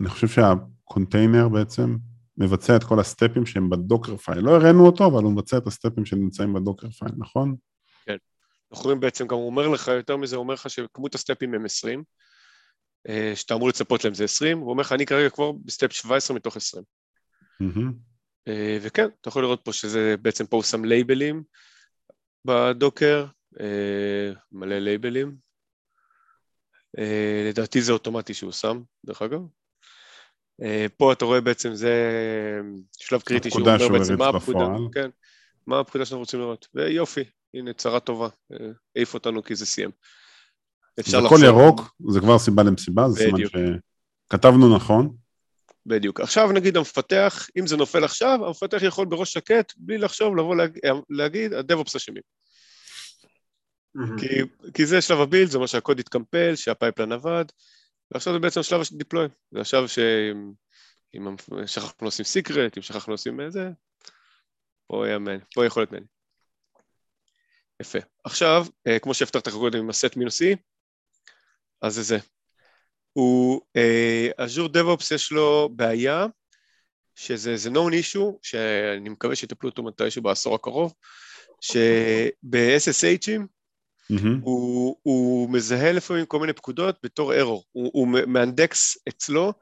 אני 0.00 0.08
חושב 0.08 0.28
שהקונטיינר 0.28 1.48
בעצם 1.48 1.96
מבצע 2.38 2.76
את 2.76 2.84
כל 2.84 3.00
ה 3.00 3.07
step 3.07 3.33
ים 3.33 3.46
שהם 3.46 3.70
ב 3.70 4.16
Dockerfile. 4.16 4.38
לא 4.38 4.56
הראינו 4.56 4.86
אותו, 4.86 5.06
אבל 5.06 5.22
הוא 5.22 5.32
מבצע 5.32 5.58
את 5.58 5.66
ה 5.66 5.71
step 5.71 5.93
ים 5.93 6.04
שנמצאים 6.04 6.54
ב 6.54 6.90
Dockerfile, 6.90 7.12
נכון? 7.18 7.56
כן. 8.06 8.16
אנחנו 8.72 8.84
רואים 8.84 9.00
בעצם, 9.00 9.26
גם 9.26 9.36
הוא 9.36 9.46
אומר 9.46 9.68
לך, 9.68 9.88
יותר 9.88 10.16
מזה, 10.16 10.36
הוא 10.36 10.42
אומר 10.42 10.54
לך 10.54 10.70
שכמות 10.70 11.14
ה 11.14 11.20
step 11.20 11.43
ים 11.43 11.54
הם 11.54 11.64
20, 11.64 11.98
אה, 11.98 12.04
שאתה 13.34 13.54
אמור 13.54 13.68
לצפות 13.68 14.04
להם 14.04 14.14
זה 14.14 14.24
20, 14.24 14.58
הוא 14.58 14.70
אומר 14.70 14.80
לך, 14.80 14.92
אני 14.92 15.06
כרגע 15.06 15.30
כבר 15.30 15.52
ב 15.52 15.60
step 15.60 15.92
17 15.92 16.36
מתוך 16.36 16.56
20. 16.56 16.84
אה, 18.48 18.78
וכן, 18.82 19.08
אתה 19.20 19.28
יכול 19.28 19.42
לראות 19.42 19.60
פה 19.64 19.72
שזה 19.72 20.14
בעצם 20.22 20.46
פה 20.46 20.56
הוא 20.56 20.64
שם 20.64 20.84
לייבלים 20.84 21.42
בדוקר, 22.44 23.26
אה, 23.60 24.32
מלא 24.52 24.78
לייבלים. 24.78 25.44
לדעתי 27.48 27.82
זה 27.82 27.92
אוטומטי 27.92 28.34
שהוא 28.34 28.52
שם, 28.52 28.82
דרך 29.06 29.22
אגב. 29.22 29.40
פה 30.96 31.12
אתה 31.12 31.24
רואה 31.24 31.40
בעצם 31.40 31.74
זה 31.74 31.92
שלב 32.98 33.20
קריטי 33.20 33.50
שהוא 33.50 33.60
אומר 33.60 33.88
בעצם 33.98 34.18
מה 34.18 34.28
הפקודה, 34.28 34.66
כן, 34.92 35.10
מה 35.66 35.80
הפקודה 35.80 36.04
שאנחנו 36.04 36.18
רוצים 36.18 36.40
לראות, 36.40 36.68
ויופי, 36.74 37.24
הנה 37.54 37.72
צרה 37.72 38.00
טובה, 38.00 38.28
העיף 38.96 39.14
אותנו 39.14 39.42
כי 39.42 39.54
זה 39.54 39.66
סיים. 39.66 39.90
אפשר 41.00 41.20
לחזור. 41.20 41.38
הכל 41.38 41.46
ירוק, 41.46 41.94
זה 42.10 42.20
כבר 42.20 42.38
סיבה 42.38 42.62
למסיבה, 42.62 43.08
זה 43.08 43.24
סימן 43.24 43.38
שכתבנו 44.28 44.76
נכון. 44.76 45.16
בדיוק. 45.86 46.20
עכשיו 46.20 46.52
נגיד 46.52 46.76
המפתח, 46.76 47.48
אם 47.58 47.66
זה 47.66 47.76
נופל 47.76 48.04
עכשיו, 48.04 48.46
המפתח 48.46 48.82
יכול 48.82 49.06
בראש 49.06 49.32
שקט, 49.32 49.72
בלי 49.76 49.98
לחשוב, 49.98 50.36
לבוא 50.36 50.56
להגיד, 50.56 50.82
להגיד 51.10 51.52
הדב-אופס 51.52 51.96
אשמים. 51.96 52.22
כי, 54.18 54.26
כי 54.74 54.86
זה 54.86 55.00
שלב 55.00 55.20
הבילד, 55.20 55.50
זה 55.50 55.56
אומר 55.56 55.66
שהקוד 55.66 56.00
יתקמפל, 56.00 56.56
שהפייפלן 56.56 57.12
עבד, 57.12 57.44
ועכשיו 58.10 58.32
זה 58.32 58.38
בעצם 58.38 58.62
שלב 58.62 58.80
הדיפלוי. 58.92 59.26
זה 59.50 59.60
עכשיו 59.60 59.88
שאם 59.88 60.52
אם 61.16 61.36
שכחנו 61.66 62.08
לשים 62.08 62.24
סיקרט, 62.24 62.76
אם 62.76 62.82
שכחנו 62.82 63.14
לשים 63.14 63.40
איזה, 63.40 63.70
פה, 64.86 65.08
יאמן, 65.08 65.38
פה 65.54 65.66
יכול 65.66 65.80
להיות 65.80 65.92
מעניין. 65.92 66.06
יפה. 67.82 67.98
עכשיו, 68.24 68.66
אה, 68.86 68.98
כמו 68.98 69.14
שהבטחת 69.14 69.48
קודם 69.48 69.78
עם 69.78 69.90
הסט 69.90 70.16
מינוס 70.16 70.42
E, 70.42 70.44
אז 71.84 71.94
זה 71.94 72.02
זה. 72.02 72.18
הוא, 73.12 73.60
אג'ור 74.36 74.68
uh, 74.68 74.70
DevOps 74.70 75.14
יש 75.14 75.32
לו 75.32 75.68
בעיה, 75.76 76.26
שזה 77.14 77.70
known 77.70 77.92
issue, 77.92 78.32
שאני 78.42 79.08
מקווה 79.08 79.36
שיטפלו 79.36 79.70
אותו 79.70 79.82
מתישהו 79.82 80.22
בעשור 80.22 80.54
הקרוב, 80.54 80.94
שב-SSHים 81.60 83.40
mm-hmm. 84.12 84.26
הוא, 84.42 84.96
הוא 85.02 85.50
מזהה 85.50 85.92
לפעמים 85.92 86.26
כל 86.26 86.40
מיני 86.40 86.52
פקודות 86.52 86.98
בתור 87.02 87.34
ארור, 87.34 87.64
הוא, 87.72 87.90
הוא 87.92 88.08
מאנדקס 88.08 88.98
אצלו 89.08 89.52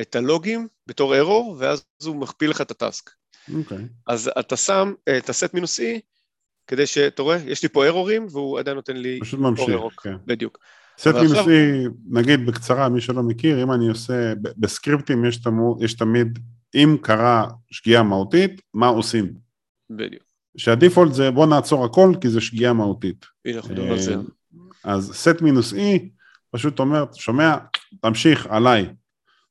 את 0.00 0.16
הלוגים 0.16 0.68
בתור 0.86 1.18
ארור, 1.18 1.56
ואז 1.58 1.84
הוא 2.04 2.16
מכפיל 2.16 2.50
לך 2.50 2.60
את 2.60 2.70
הטאסק. 2.70 3.10
Okay. 3.10 3.54
אוקיי. 3.58 3.78
אז 4.06 4.30
אתה 4.40 4.56
שם 4.56 4.94
את 5.18 5.28
הסט 5.28 5.54
מינוס 5.54 5.80
E, 5.80 5.82
כדי 6.66 6.86
שאתה 6.86 7.22
רואה, 7.22 7.36
יש 7.46 7.62
לי 7.62 7.68
פה 7.68 7.86
ארורים, 7.86 8.26
והוא 8.30 8.58
עדיין 8.58 8.76
נותן 8.76 8.96
לי 8.96 9.18
פשוט 9.20 9.40
ממשיך, 9.40 9.68
ירוק. 9.68 10.02
כן. 10.02 10.16
בדיוק. 10.26 10.58
סט 10.98 11.14
מינוסי, 11.14 11.84
נגיד 12.10 12.46
בקצרה, 12.46 12.88
מי 12.88 13.00
שלא 13.00 13.22
מכיר, 13.22 13.62
אם 13.62 13.72
אני 13.72 13.88
עושה, 13.88 14.34
ב 14.56 14.64
script 14.64 15.09
ים 15.09 15.24
יש, 15.24 15.36
תמו, 15.36 15.76
יש 15.80 15.94
תמיד, 15.94 16.38
אם 16.74 16.96
קרה 17.02 17.48
שגיאה 17.70 18.02
מהותית, 18.02 18.60
מה 18.74 18.86
עושים? 18.86 19.34
בדיוק. 19.90 20.22
שה 20.56 20.73
default 20.73 21.14
זה 21.14 21.30
בוא 21.30 21.46
נעצור 21.46 21.84
הכל, 21.84 22.12
כי 22.20 22.28
זה 22.28 22.40
שגיאה 22.40 22.72
מהותית. 22.72 23.26
הנה, 23.44 23.56
אנחנו 23.56 23.70
מדברים 23.70 23.92
על 23.92 23.98
זה. 23.98 24.14
אז 24.84 25.12
סט 25.14 25.42
מינוס 25.42 25.74
e, 25.74 26.10
פשוט 26.50 26.78
אומר, 26.78 27.04
שומע, 27.14 27.56
תמשיך 28.00 28.46
הלאה. 28.46 28.94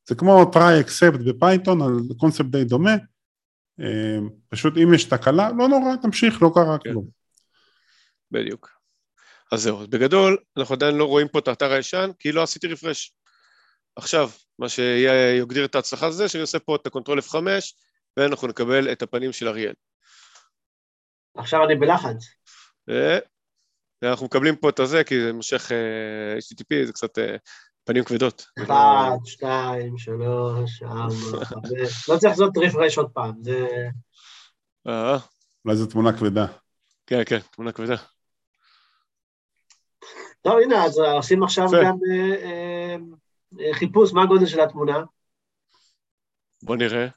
זה 0.07 0.15
כמו 0.15 0.51
try 0.53 0.85
except 0.85 1.17
ב 1.17 1.25
Python, 1.25 1.81
על 1.81 1.91
קונספט 2.17 2.45
די 2.45 2.63
דומה. 2.63 2.95
אה, 3.79 4.19
פשוט 4.49 4.77
אם 4.77 4.93
יש 4.93 5.03
תקלה, 5.03 5.49
לא 5.57 5.67
נורא, 5.67 5.95
תמשיך, 6.01 6.41
לא 6.41 6.51
קרה 6.53 6.77
כן. 6.77 6.91
כלום. 6.91 7.05
בדיוק. 8.31 8.69
אז 9.53 9.61
זהו, 9.61 9.87
בגדול, 9.89 10.37
אנחנו 10.57 10.75
עדיין 10.75 10.95
לא 10.95 11.05
רואים 11.05 11.27
פה 11.27 11.39
את 11.39 11.47
האתר 11.47 11.71
הישן, 11.71 12.11
כי 12.19 12.31
לא 12.31 12.43
עשיתי 12.43 12.67
refresh. 12.67 13.13
עכשיו, 13.95 14.29
מה 14.59 14.69
שיגדיר 14.69 15.65
את 15.65 15.75
ההצלחה 15.75 16.11
זה 16.11 16.29
שאני 16.29 16.41
עושה 16.41 16.59
פה 16.59 16.75
את 16.75 16.87
ה 16.87 16.91
control 16.91 17.19
F5, 17.19 17.35
ואנחנו 18.17 18.47
נקבל 18.47 18.91
את 18.91 19.01
הפנים 19.01 19.31
של 19.31 19.47
אריאל. 19.47 19.73
עכשיו 21.37 21.65
אני 21.65 21.75
בלחץ. 21.75 22.17
ואנחנו 24.01 24.25
מקבלים 24.25 24.55
פה 24.55 24.69
את 24.69 24.79
הזה, 24.79 25.03
כי 25.03 25.21
זה 25.21 25.33
מושך 25.33 25.71
uh, 25.71 26.39
HTTP, 26.39 26.85
זה 26.85 26.93
קצת 26.93 27.17
uh, 27.17 27.21
פנים 27.83 28.03
כבדות. 28.03 28.45
אחת, 28.63 29.25
שתיים, 29.25 29.97
שלוש, 29.97 30.83
ארבע, 30.83 31.45
חמש. 31.45 32.09
לא 32.09 32.17
צריך 32.17 32.31
לעשות 32.31 32.53
refresh 32.57 32.97
עוד 32.97 33.11
פעם, 33.13 33.33
זה... 33.41 33.67
אולי 35.65 35.77
זו 35.77 35.85
תמונה 35.85 36.17
כבדה. 36.17 36.45
כן, 37.07 37.21
כן, 37.25 37.39
תמונה 37.39 37.71
כבדה. 37.71 38.12
טוב, 40.43 40.59
הנה, 40.63 40.85
אז 40.85 40.97
עושים 40.97 41.43
עכשיו 41.43 41.67
גם 41.71 41.97
אה, 42.11 42.35
אה, 42.43 42.95
אה, 43.59 43.73
חיפוש, 43.73 44.13
מה 44.13 44.23
הגודל 44.23 44.45
של 44.45 44.59
התמונה? 44.59 45.03
בוא 46.63 46.75
נראה. 46.75 47.07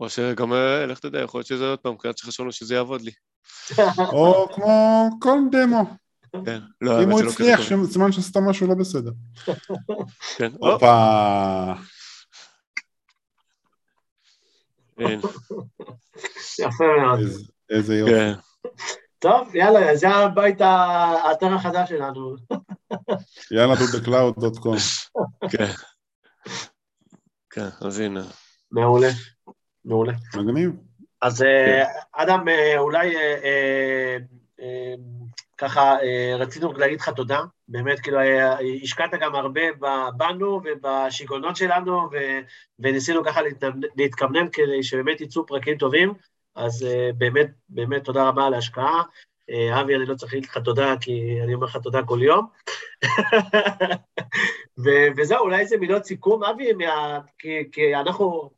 או 0.00 0.08
שגם, 0.08 0.52
לך 0.88 0.98
תדע, 0.98 1.20
יכול 1.20 1.38
להיות 1.38 1.46
שזה 1.46 1.64
עוד 1.70 1.78
פעם, 1.78 1.96
כי 1.98 2.08
עד 2.08 2.18
שחשבנו 2.18 2.52
שזה 2.52 2.74
יעבוד 2.74 3.00
לי. 3.00 3.10
או 4.12 4.48
כמו 4.54 5.08
כל 5.20 5.38
דמו. 5.50 5.84
כן, 6.44 6.60
לא, 6.80 7.02
אם 7.02 7.10
הוא 7.10 7.22
לא 7.22 7.30
הצליח, 7.30 7.60
סימן 7.92 8.12
שעשית 8.12 8.36
משהו 8.36 8.66
לא 8.66 8.74
בסדר. 8.74 9.10
כן, 10.36 10.52
הופה. 10.58 11.72
יפה 16.58 16.84
מאוד. 17.02 17.20
איזה 17.70 17.94
יופי. 17.94 18.40
טוב, 19.26 19.56
יאללה, 19.56 19.96
זה 19.96 20.08
הבית 20.08 20.60
האתר 20.60 21.54
החדש 21.54 21.88
שלנו. 21.88 22.36
יאללה, 23.50 23.74
דודקלאוד.com. 23.92 24.76
כן. 25.50 25.70
כן, 27.50 27.68
אז 27.80 28.00
הנה. 28.00 28.22
מעולה, 28.70 29.08
מעולה. 29.84 30.12
מגניב. 30.36 30.70
אז 31.22 31.42
אה. 31.42 31.84
אדם, 32.12 32.48
אה, 32.48 32.78
אולי 32.78 33.16
אה, 33.16 34.16
ככה 35.58 35.96
רצינו 36.38 36.72
להגיד 36.72 37.00
לך 37.00 37.08
תודה, 37.08 37.40
באמת, 37.68 38.00
כאילו, 38.00 38.18
השקעת 38.82 39.10
גם 39.20 39.34
הרבה 39.34 39.60
בנו 40.16 40.60
ובשיגעונות 40.64 41.56
שלנו, 41.56 42.08
וניסינו 42.78 43.24
ככה 43.24 43.40
להתכוונן 43.96 44.48
כדי 44.52 44.82
שבאמת 44.82 45.20
יצאו 45.20 45.46
פרקים 45.46 45.78
טובים. 45.78 46.14
אז 46.56 46.82
uh, 46.82 47.12
באמת, 47.18 47.50
באמת 47.68 48.04
תודה 48.04 48.28
רבה 48.28 48.46
על 48.46 48.54
ההשקעה. 48.54 49.02
Uh, 49.50 49.80
אבי, 49.80 49.96
אני 49.96 50.06
לא 50.06 50.14
צריך 50.14 50.34
להגיד 50.34 50.48
לך 50.48 50.58
תודה, 50.58 50.94
כי 51.00 51.38
אני 51.44 51.54
אומר 51.54 51.66
לך 51.66 51.76
תודה 51.76 52.02
כל 52.02 52.18
יום. 52.22 52.46
ו- 54.84 55.08
וזהו, 55.16 55.38
אולי 55.38 55.60
איזה 55.60 55.76
מילות 55.76 56.04
סיכום, 56.04 56.44
אבי, 56.44 56.72
מה... 56.72 57.20
כי, 57.38 57.70
כי 57.72 57.94
אנחנו 57.94 58.50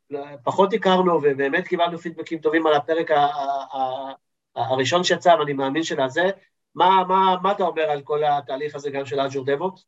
פחות 0.43 0.73
הכרנו, 0.73 1.13
ובאמת 1.13 1.67
קיבלנו 1.67 1.97
פידבקים 1.97 2.39
טובים 2.39 2.67
על 2.67 2.73
הפרק 2.73 3.11
ה- 3.11 3.19
ה- 3.19 3.77
ה- 3.77 4.13
הראשון 4.55 5.03
שיצא, 5.03 5.35
ואני 5.39 5.53
מאמין 5.53 5.83
של 5.83 6.01
הזה. 6.01 6.29
מה, 6.75 7.03
מה, 7.07 7.35
מה 7.43 7.51
אתה 7.51 7.63
אומר 7.63 7.81
על 7.81 8.01
כל 8.01 8.23
התהליך 8.23 8.75
הזה 8.75 8.89
גם 8.89 9.05
של 9.05 9.19
אג'ור 9.19 9.45
דבוקס? 9.45 9.85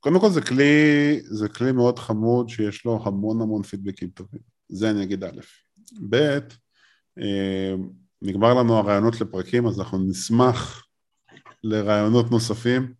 קודם 0.00 0.20
כל 0.20 0.28
זה 0.28 0.42
כלי, 0.42 1.20
זה 1.22 1.48
כלי 1.48 1.72
מאוד 1.72 1.98
חמוד 1.98 2.48
שיש 2.48 2.84
לו 2.84 3.00
המון 3.04 3.40
המון 3.40 3.62
פידבקים 3.62 4.08
טובים. 4.08 4.40
זה 4.68 4.90
אני 4.90 5.02
אגיד 5.02 5.24
א'. 5.24 5.40
ב', 6.10 6.38
נגמר 8.22 8.54
לנו 8.54 8.76
הרעיונות 8.76 9.20
לפרקים, 9.20 9.66
אז 9.66 9.80
אנחנו 9.80 9.98
נשמח 9.98 10.86
לרעיונות 11.64 12.30
נוספים. 12.30 12.92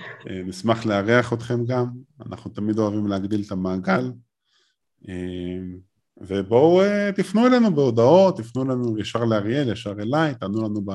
אה, 0.00 0.42
נשמח 0.44 0.86
לארח 0.86 1.32
אתכם 1.32 1.64
גם, 1.64 1.86
אנחנו 2.26 2.50
תמיד 2.50 2.78
אוהבים 2.78 3.06
להגדיל 3.06 3.42
את 3.46 3.52
המעגל. 3.52 4.12
אה, 5.08 5.14
ובואו 6.16 6.82
אה, 6.82 7.10
תפנו 7.16 7.46
אלינו 7.46 7.74
בהודעות, 7.74 8.36
תפנו 8.36 8.62
אלינו 8.62 8.98
ישר 8.98 9.24
לאריאל, 9.24 9.72
ישר 9.72 9.92
אליי, 10.00 10.34
תענו 10.34 10.62
לנו 10.62 10.80
ב, 10.84 10.92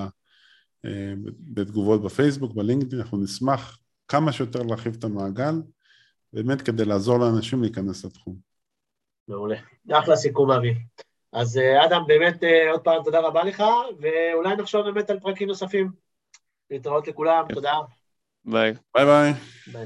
בתגובות 1.40 2.04
בפייסבוק, 2.04 2.54
ב 2.54 2.58
LinkedIn, 2.58 3.02
אנחנו 3.02 3.18
נשמח 3.18 3.80
כמה 4.08 4.32
שיותר 4.32 4.64
להרחיב 4.64 4.96
את 5.00 5.04
המעגל, 5.04 5.56
באמת 6.34 6.62
כדי 6.62 6.86
לעזור 6.86 7.20
לאנשים 7.20 7.62
להיכנס 7.62 8.06
לתחום. 8.06 8.36
מעולה. 9.28 9.56
אחלה 9.92 10.16
סיכום, 10.16 10.52
אבי. 10.52 10.74
אז 11.34 11.60
אדם, 11.86 12.04
באמת 12.08 12.44
עוד 12.72 12.82
פעם 12.82 13.04
תודה 13.04 13.20
רבה 13.20 13.44
לך, 13.44 13.64
ואולי 14.00 14.56
נחשוב 14.56 14.82
באמת 14.90 15.10
על 15.10 15.20
פרקים 15.20 15.48
נוספים. 15.48 15.92
להתראות 16.70 17.08
לכולם, 17.08 17.46
תודה. 17.54 17.74
ביי. 18.46 18.74
ביי 18.96 19.06
ביי. 19.06 19.34
ביי 19.68 19.86